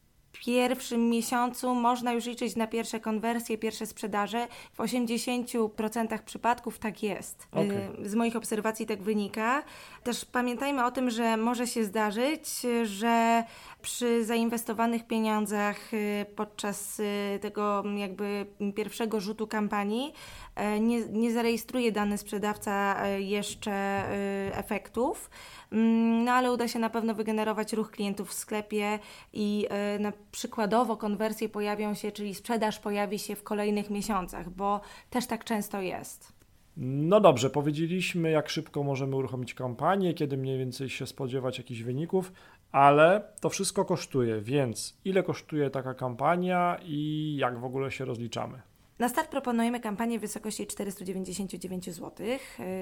pierwszym 0.46 1.10
miesiącu 1.10 1.74
można 1.74 2.12
już 2.12 2.26
liczyć 2.26 2.56
na 2.56 2.66
pierwsze 2.66 3.00
konwersje, 3.00 3.58
pierwsze 3.58 3.86
sprzedaże. 3.86 4.48
W 4.72 4.78
80% 4.78 6.18
przypadków 6.22 6.78
tak 6.78 7.02
jest. 7.02 7.48
Okay. 7.52 8.08
Z 8.08 8.14
moich 8.14 8.36
obserwacji 8.36 8.86
tak 8.86 9.02
wynika. 9.02 9.62
Też 10.04 10.24
pamiętajmy 10.24 10.84
o 10.84 10.90
tym, 10.90 11.10
że 11.10 11.36
może 11.36 11.66
się 11.66 11.84
zdarzyć, 11.84 12.48
że 12.82 13.44
przy 13.82 14.24
zainwestowanych 14.24 15.06
pieniądzach 15.06 15.94
y, 15.94 16.26
podczas 16.36 17.00
y, 17.00 17.38
tego 17.42 17.84
jakby 17.96 18.46
pierwszego 18.74 19.20
rzutu 19.20 19.46
kampanii 19.46 20.12
e, 20.54 20.80
nie, 20.80 21.00
nie 21.00 21.32
zarejestruje 21.32 21.92
dany 21.92 22.18
sprzedawca 22.18 23.06
jeszcze 23.08 24.04
y, 24.50 24.54
efektów, 24.56 25.30
mm, 25.72 26.24
no 26.24 26.32
ale 26.32 26.52
uda 26.52 26.68
się 26.68 26.78
na 26.78 26.90
pewno 26.90 27.14
wygenerować 27.14 27.72
ruch 27.72 27.90
klientów 27.90 28.28
w 28.28 28.34
sklepie 28.34 28.98
i 29.32 29.66
na 30.00 30.12
przykładowo 30.32 30.96
konwersje 30.96 31.48
pojawią 31.48 31.94
się, 31.94 32.12
czyli 32.12 32.34
sprzedaż 32.34 32.78
pojawi 32.78 33.18
się 33.18 33.36
w 33.36 33.42
kolejnych 33.42 33.90
miesiącach, 33.90 34.50
bo 34.50 34.80
też 35.10 35.26
tak 35.26 35.44
często 35.44 35.80
jest. 35.80 36.33
No 36.76 37.20
dobrze, 37.20 37.50
powiedzieliśmy, 37.50 38.30
jak 38.30 38.48
szybko 38.48 38.82
możemy 38.82 39.16
uruchomić 39.16 39.54
kampanię, 39.54 40.14
kiedy 40.14 40.36
mniej 40.36 40.58
więcej 40.58 40.88
się 40.88 41.06
spodziewać 41.06 41.58
jakichś 41.58 41.80
wyników, 41.80 42.32
ale 42.72 43.32
to 43.40 43.48
wszystko 43.50 43.84
kosztuje, 43.84 44.40
więc 44.40 45.00
ile 45.04 45.22
kosztuje 45.22 45.70
taka 45.70 45.94
kampania 45.94 46.78
i 46.84 47.36
jak 47.38 47.60
w 47.60 47.64
ogóle 47.64 47.90
się 47.90 48.04
rozliczamy? 48.04 48.62
Na 48.98 49.08
start 49.08 49.30
proponujemy 49.30 49.80
kampanię 49.80 50.18
w 50.18 50.20
wysokości 50.20 50.66
499 50.66 51.90
zł. 51.90 52.26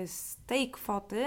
Z 0.07 0.37
tej 0.47 0.71
kwoty 0.71 1.25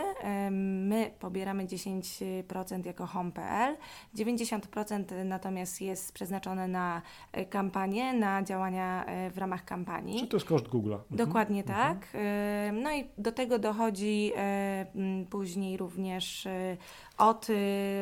my 0.52 1.12
pobieramy 1.20 1.66
10% 1.66 2.86
jako 2.86 3.06
home.pl, 3.06 3.78
90% 4.16 5.26
natomiast 5.26 5.82
jest 5.82 6.12
przeznaczone 6.12 6.68
na 6.68 7.02
e, 7.32 7.46
kampanię, 7.46 8.14
na 8.14 8.44
działania 8.44 9.06
e, 9.06 9.32
w 9.32 9.38
ramach 9.38 9.66
kampanii. 9.66 10.20
Czy 10.20 10.28
to 10.28 10.38
jest 10.38 10.48
koszt 10.48 10.68
Google? 10.68 10.94
Mhm. 10.94 11.18
Dokładnie 11.18 11.62
mhm. 11.62 12.00
tak. 12.00 12.08
No 12.74 12.92
i 12.92 13.10
do 13.18 13.32
tego 13.32 13.60
dochodzi 13.60 14.32
później 15.30 15.78
również 15.78 16.48
od 17.18 17.48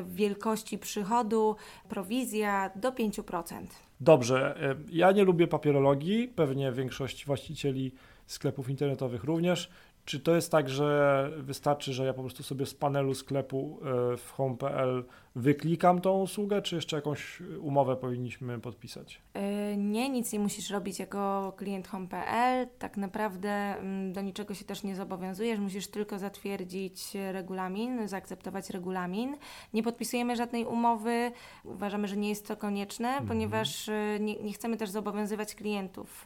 wielkości 0.05 0.77
przychodu 0.77 1.55
prowizja 1.89 2.71
do 2.75 2.91
5%. 2.91 3.65
Dobrze, 4.03 4.61
e, 4.71 4.75
ja 4.91 5.11
nie 5.11 5.23
lubię 5.23 5.47
papierologii, 5.47 6.27
pewnie 6.27 6.71
większość 6.71 7.25
właścicieli 7.25 7.91
sklepów 8.25 8.69
internetowych 8.69 9.23
również. 9.23 9.69
Czy 10.05 10.19
to 10.19 10.35
jest 10.35 10.51
tak, 10.51 10.69
że 10.69 11.29
wystarczy, 11.37 11.93
że 11.93 12.05
ja 12.05 12.13
po 12.13 12.21
prostu 12.21 12.43
sobie 12.43 12.65
z 12.65 12.73
panelu 12.73 13.13
sklepu 13.13 13.79
e, 14.13 14.17
w 14.17 14.31
home.pl 14.31 15.03
wyklikam 15.35 16.01
tą 16.01 16.21
usługę, 16.21 16.61
czy 16.61 16.75
jeszcze 16.75 16.95
jakąś 16.95 17.41
umowę 17.61 17.95
powinniśmy 17.95 18.59
podpisać? 18.59 19.21
Yy, 19.35 19.77
nie, 19.77 20.09
nic 20.09 20.33
nie 20.33 20.39
musisz 20.39 20.69
robić 20.69 20.99
jako 20.99 21.53
klient 21.57 21.87
home.pl. 21.87 22.67
Tak 22.79 22.97
naprawdę 22.97 23.49
mm, 23.49 24.13
do 24.13 24.21
niczego 24.21 24.53
się 24.53 24.65
też 24.65 24.83
nie 24.83 24.95
zobowiązujesz. 24.95 25.59
Musisz 25.59 25.87
tylko 25.87 26.19
zatwierdzić 26.19 27.17
regulamin, 27.31 28.07
zaakceptować 28.07 28.69
regulamin. 28.69 29.37
Nie 29.73 29.83
podpisujemy 29.83 30.35
żadnej 30.35 30.65
umowy. 30.65 31.31
Uważamy, 31.63 32.07
że 32.07 32.17
nie 32.17 32.29
jest 32.29 32.47
to 32.47 32.57
konieczne, 32.57 33.19
-hmm. 33.19 33.27
ponieważ 33.27 33.87
y, 33.87 34.17
nie, 34.19 34.35
nie, 34.35 34.53
chcemy 34.53 34.77
też 34.77 34.89
zobowiązywać 34.89 35.55
klientów. 35.55 36.25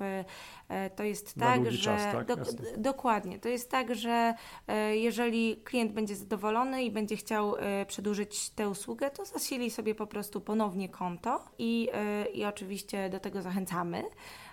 To 0.96 1.04
jest 1.04 1.36
tak, 1.36 1.72
że. 1.72 1.84
Czas, 1.84 2.04
tak? 2.04 2.28
Do, 2.28 2.36
dokładnie. 2.78 3.40
To 3.40 3.50
jest 3.50 3.67
tak, 3.70 3.96
że 3.96 4.34
jeżeli 4.92 5.58
klient 5.58 5.92
będzie 5.92 6.16
zadowolony 6.16 6.84
i 6.84 6.92
będzie 6.92 7.16
chciał 7.16 7.56
przedłużyć 7.88 8.50
tę 8.50 8.70
usługę, 8.70 9.12
to 9.12 9.26
zasili 9.26 9.70
sobie 9.70 9.96
po 9.96 10.08
prostu 10.08 10.42
ponownie 10.42 10.90
konto 10.90 11.40
i, 11.60 11.90
e, 11.94 12.26
i 12.26 12.46
oczywiście 12.46 13.10
do 13.10 13.20
tego 13.20 13.42
zachęcamy. 13.42 14.04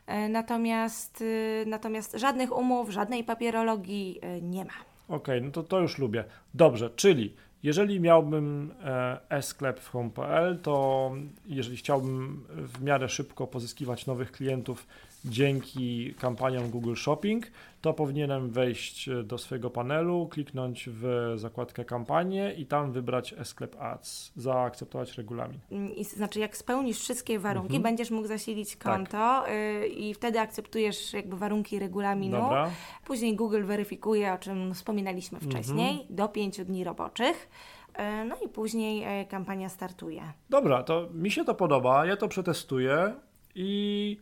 E, 0.06 0.28
natomiast, 0.28 1.22
e, 1.62 1.66
natomiast 1.66 2.12
żadnych 2.12 2.56
umów, 2.56 2.90
żadnej 2.90 3.24
papierologii 3.24 4.20
nie 4.42 4.64
ma. 4.64 4.72
Okej, 5.08 5.16
okay, 5.16 5.40
no 5.40 5.50
to 5.50 5.62
to 5.62 5.80
już 5.80 5.98
lubię. 5.98 6.24
Dobrze, 6.54 6.90
czyli 6.90 7.34
jeżeli 7.62 8.00
miałbym 8.00 8.74
e-sklep 9.30 9.80
w 9.80 9.88
home.pl, 9.88 10.58
to 10.62 11.10
jeżeli 11.46 11.76
chciałbym 11.76 12.44
w 12.48 12.82
miarę 12.82 13.08
szybko 13.08 13.46
pozyskiwać 13.46 14.06
nowych 14.06 14.32
klientów 14.32 14.86
dzięki 15.24 16.14
kampaniom 16.14 16.70
Google 16.70 16.94
Shopping, 16.94 17.46
to 17.80 17.94
powinienem 17.94 18.50
wejść 18.50 19.08
e, 19.08 19.22
do 19.22 19.38
swojego 19.38 19.70
panelu, 19.70 20.28
kliknąć 20.30 20.88
w 20.92 21.32
zakładkę 21.36 21.84
kampanię 21.84 22.52
i 22.52 22.66
tam 22.66 22.92
wybrać 22.92 23.34
e-sklep 23.38 23.76
ads, 23.80 24.32
zaakceptować 24.36 25.18
regulamin. 25.18 25.58
Mm, 25.70 25.94
I 25.96 26.04
znaczy, 26.04 26.40
jak 26.40 26.56
spełnisz 26.56 26.98
wszystkie 26.98 27.38
warunki, 27.38 27.76
mhm. 27.76 27.82
będziesz 27.82 28.10
mógł 28.10 28.28
zasilić 28.28 28.76
tak. 28.76 28.92
konto 28.92 29.12
tak. 29.12 29.50
y, 29.50 29.86
i 29.86 30.14
wtedy 30.14 30.40
akceptujesz 30.40 31.12
jakby 31.12 31.36
warunki 31.36 31.78
regulaminu. 31.78 32.36
Dobra. 32.36 32.70
Później 33.04 33.36
Google 33.36 33.64
weryfikuje, 33.64 34.32
o 34.32 34.38
czym 34.38 34.74
wspominaliśmy 34.74 35.38
mhm. 35.38 35.52
wcześniej, 35.52 35.90
mhm. 35.90 36.16
do 36.16 36.28
5 36.28 36.64
dni 36.64 36.84
roboczych. 36.84 37.48
E, 37.94 38.24
no 38.24 38.36
i 38.44 38.48
później 38.48 39.20
e, 39.20 39.24
kampania 39.24 39.68
startuje. 39.68 40.22
Dobra, 40.50 40.82
to 40.82 41.08
mi 41.14 41.30
się 41.30 41.44
to 41.44 41.54
podoba, 41.54 42.06
ja 42.06 42.16
to 42.16 42.28
przetestuję 42.28 43.14
i 43.54 44.18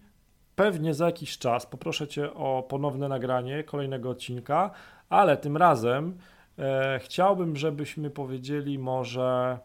pewnie 0.62 0.94
za 0.94 1.06
jakiś 1.06 1.38
czas 1.38 1.66
poproszę 1.66 2.08
Cię 2.08 2.34
o 2.34 2.64
ponowne 2.68 3.08
nagranie 3.08 3.64
kolejnego 3.64 4.10
odcinka, 4.10 4.70
ale 5.08 5.36
tym 5.36 5.56
razem 5.56 6.18
e, 6.58 7.00
chciałbym, 7.02 7.56
żebyśmy 7.56 8.10
powiedzieli 8.10 8.78
może, 8.78 9.58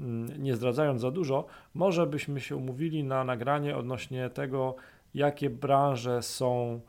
mm, 0.00 0.42
nie 0.42 0.56
zdradzając 0.56 1.00
za 1.00 1.10
dużo, 1.10 1.46
może 1.74 2.06
byśmy 2.06 2.40
się 2.40 2.56
umówili 2.56 3.04
na 3.04 3.24
nagranie 3.24 3.76
odnośnie 3.76 4.30
tego, 4.30 4.74
jakie 5.14 5.50
branże 5.50 6.22
są 6.22 6.80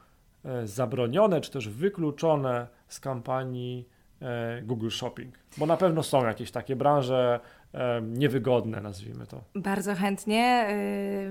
e, 0.46 0.68
zabronione 0.68 1.42
czy 1.42 1.52
też 1.52 1.70
wykluczone 1.70 2.68
z 2.88 3.00
kampanii 3.00 3.88
e, 4.22 4.62
Google 4.62 4.90
Shopping. 4.90 5.36
Bo 5.58 5.66
na 5.66 5.78
pewno 5.78 6.04
są 6.04 6.26
jakieś 6.26 6.52
takie 6.52 6.76
branże, 6.76 7.40
niewygodne, 8.02 8.82
nazwijmy 8.82 9.28
to. 9.28 9.44
Bardzo 9.56 9.96
chętnie, 9.96 10.68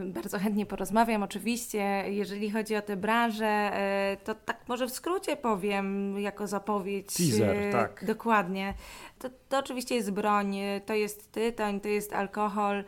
y, 0.03 0.13
bardzo 0.13 0.39
chętnie 0.39 0.67
porozmawiam. 0.67 1.23
Oczywiście, 1.23 2.05
jeżeli 2.09 2.51
chodzi 2.51 2.77
o 2.77 2.83
tę 2.83 2.97
branżę, 2.97 3.71
y, 4.13 4.25
to 4.25 4.35
tak 4.35 4.61
może 4.69 4.87
w 4.87 4.91
skrócie 4.91 5.37
powiem, 5.37 6.19
jako 6.19 6.47
zapowiedź. 6.47 7.15
Teaser, 7.17 7.57
y, 7.57 7.73
tak. 7.73 8.05
Dokładnie. 8.07 8.75
To, 9.19 9.29
to 9.49 9.59
oczywiście 9.59 9.95
jest 9.95 10.11
broń, 10.11 10.57
to 10.87 10.95
jest 10.95 11.33
tytoń, 11.33 11.81
to 11.81 11.89
jest 11.89 12.13
alkohol. 12.13 12.85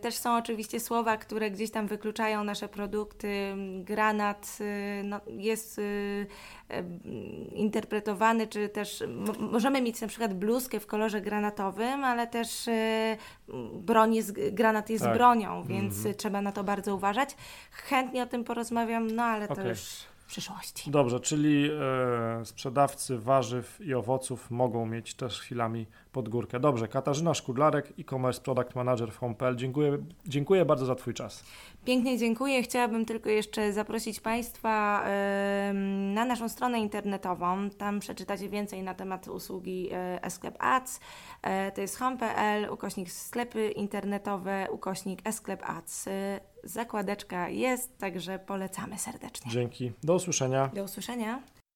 Też 0.00 0.14
są 0.14 0.36
oczywiście 0.36 0.80
słowa, 0.80 1.16
które 1.16 1.50
gdzieś 1.50 1.70
tam 1.70 1.86
wykluczają 1.86 2.44
nasze 2.44 2.68
produkty. 2.68 3.54
Granat 3.80 4.58
no, 5.04 5.20
jest 5.26 5.80
interpretowany, 7.52 8.46
czy 8.46 8.68
też 8.68 9.04
możemy 9.38 9.82
mieć 9.82 10.00
na 10.00 10.08
przykład 10.08 10.34
bluzkę 10.34 10.80
w 10.80 10.86
kolorze 10.86 11.20
granatowym, 11.20 12.04
ale 12.04 12.26
też 12.26 12.68
Y, 13.48 13.80
broń 13.82 14.14
jest, 14.14 14.32
granat 14.52 14.90
jest 14.90 15.04
tak. 15.04 15.14
bronią, 15.14 15.62
więc 15.62 15.98
mm 15.98 16.12
-hmm. 16.12 16.16
trzeba 16.16 16.42
na 16.42 16.52
to 16.52 16.64
bardzo 16.64 16.94
uważać. 16.94 17.36
Chętnie 17.70 18.22
o 18.22 18.26
tym 18.26 18.44
porozmawiam, 18.44 19.10
no 19.10 19.22
ale 19.22 19.44
okay. 19.44 19.56
to 19.56 19.68
już 19.68 19.80
przyszłości. 20.28 20.90
Dobrze, 20.90 21.20
czyli 21.20 21.70
e, 21.70 22.44
sprzedawcy 22.44 23.18
warzyw 23.18 23.80
i 23.80 23.94
owoców 23.94 24.50
mogą 24.50 24.86
mieć 24.86 25.14
też 25.14 25.40
chwilami 25.40 25.86
pod 26.12 26.28
górkę. 26.28 26.60
Dobrze, 26.60 26.88
Katarzyna 26.88 27.34
Szkudlarek, 27.34 27.92
e-commerce 27.98 28.40
product 28.40 28.74
manager 28.74 29.12
w 29.12 29.18
Home.pl. 29.18 29.56
Dziękuję, 29.56 29.98
dziękuję 30.26 30.64
bardzo 30.64 30.86
za 30.86 30.94
Twój 30.94 31.14
czas. 31.14 31.44
Pięknie 31.84 32.18
dziękuję. 32.18 32.62
Chciałabym 32.62 33.04
tylko 33.04 33.30
jeszcze 33.30 33.72
zaprosić 33.72 34.20
Państwa 34.20 35.04
na 36.14 36.24
naszą 36.24 36.48
stronę 36.48 36.80
internetową. 36.80 37.70
Tam 37.70 38.00
przeczytacie 38.00 38.48
więcej 38.48 38.82
na 38.82 38.94
temat 38.94 39.28
usługi 39.28 39.90
Esklep 40.22 40.56
Ads. 40.58 40.96
Y, 40.96 41.72
to 41.74 41.80
jest 41.80 41.96
home.pl, 41.96 42.70
ukośnik 42.70 43.12
sklepy 43.12 43.68
internetowe, 43.68 44.66
ukośnik 44.70 45.20
Esklep 45.24 45.62
Ads. 45.70 46.06
Y, 46.06 46.10
zakładeczka 46.64 47.48
jest, 47.48 47.98
także 47.98 48.38
polecamy 48.38 48.98
serdecznie. 48.98 49.50
Dzięki. 49.50 49.92
Do 50.02 50.14
usłyszenia. 50.14 50.70
Do 50.74 50.84
usłyszenia. 50.84 51.42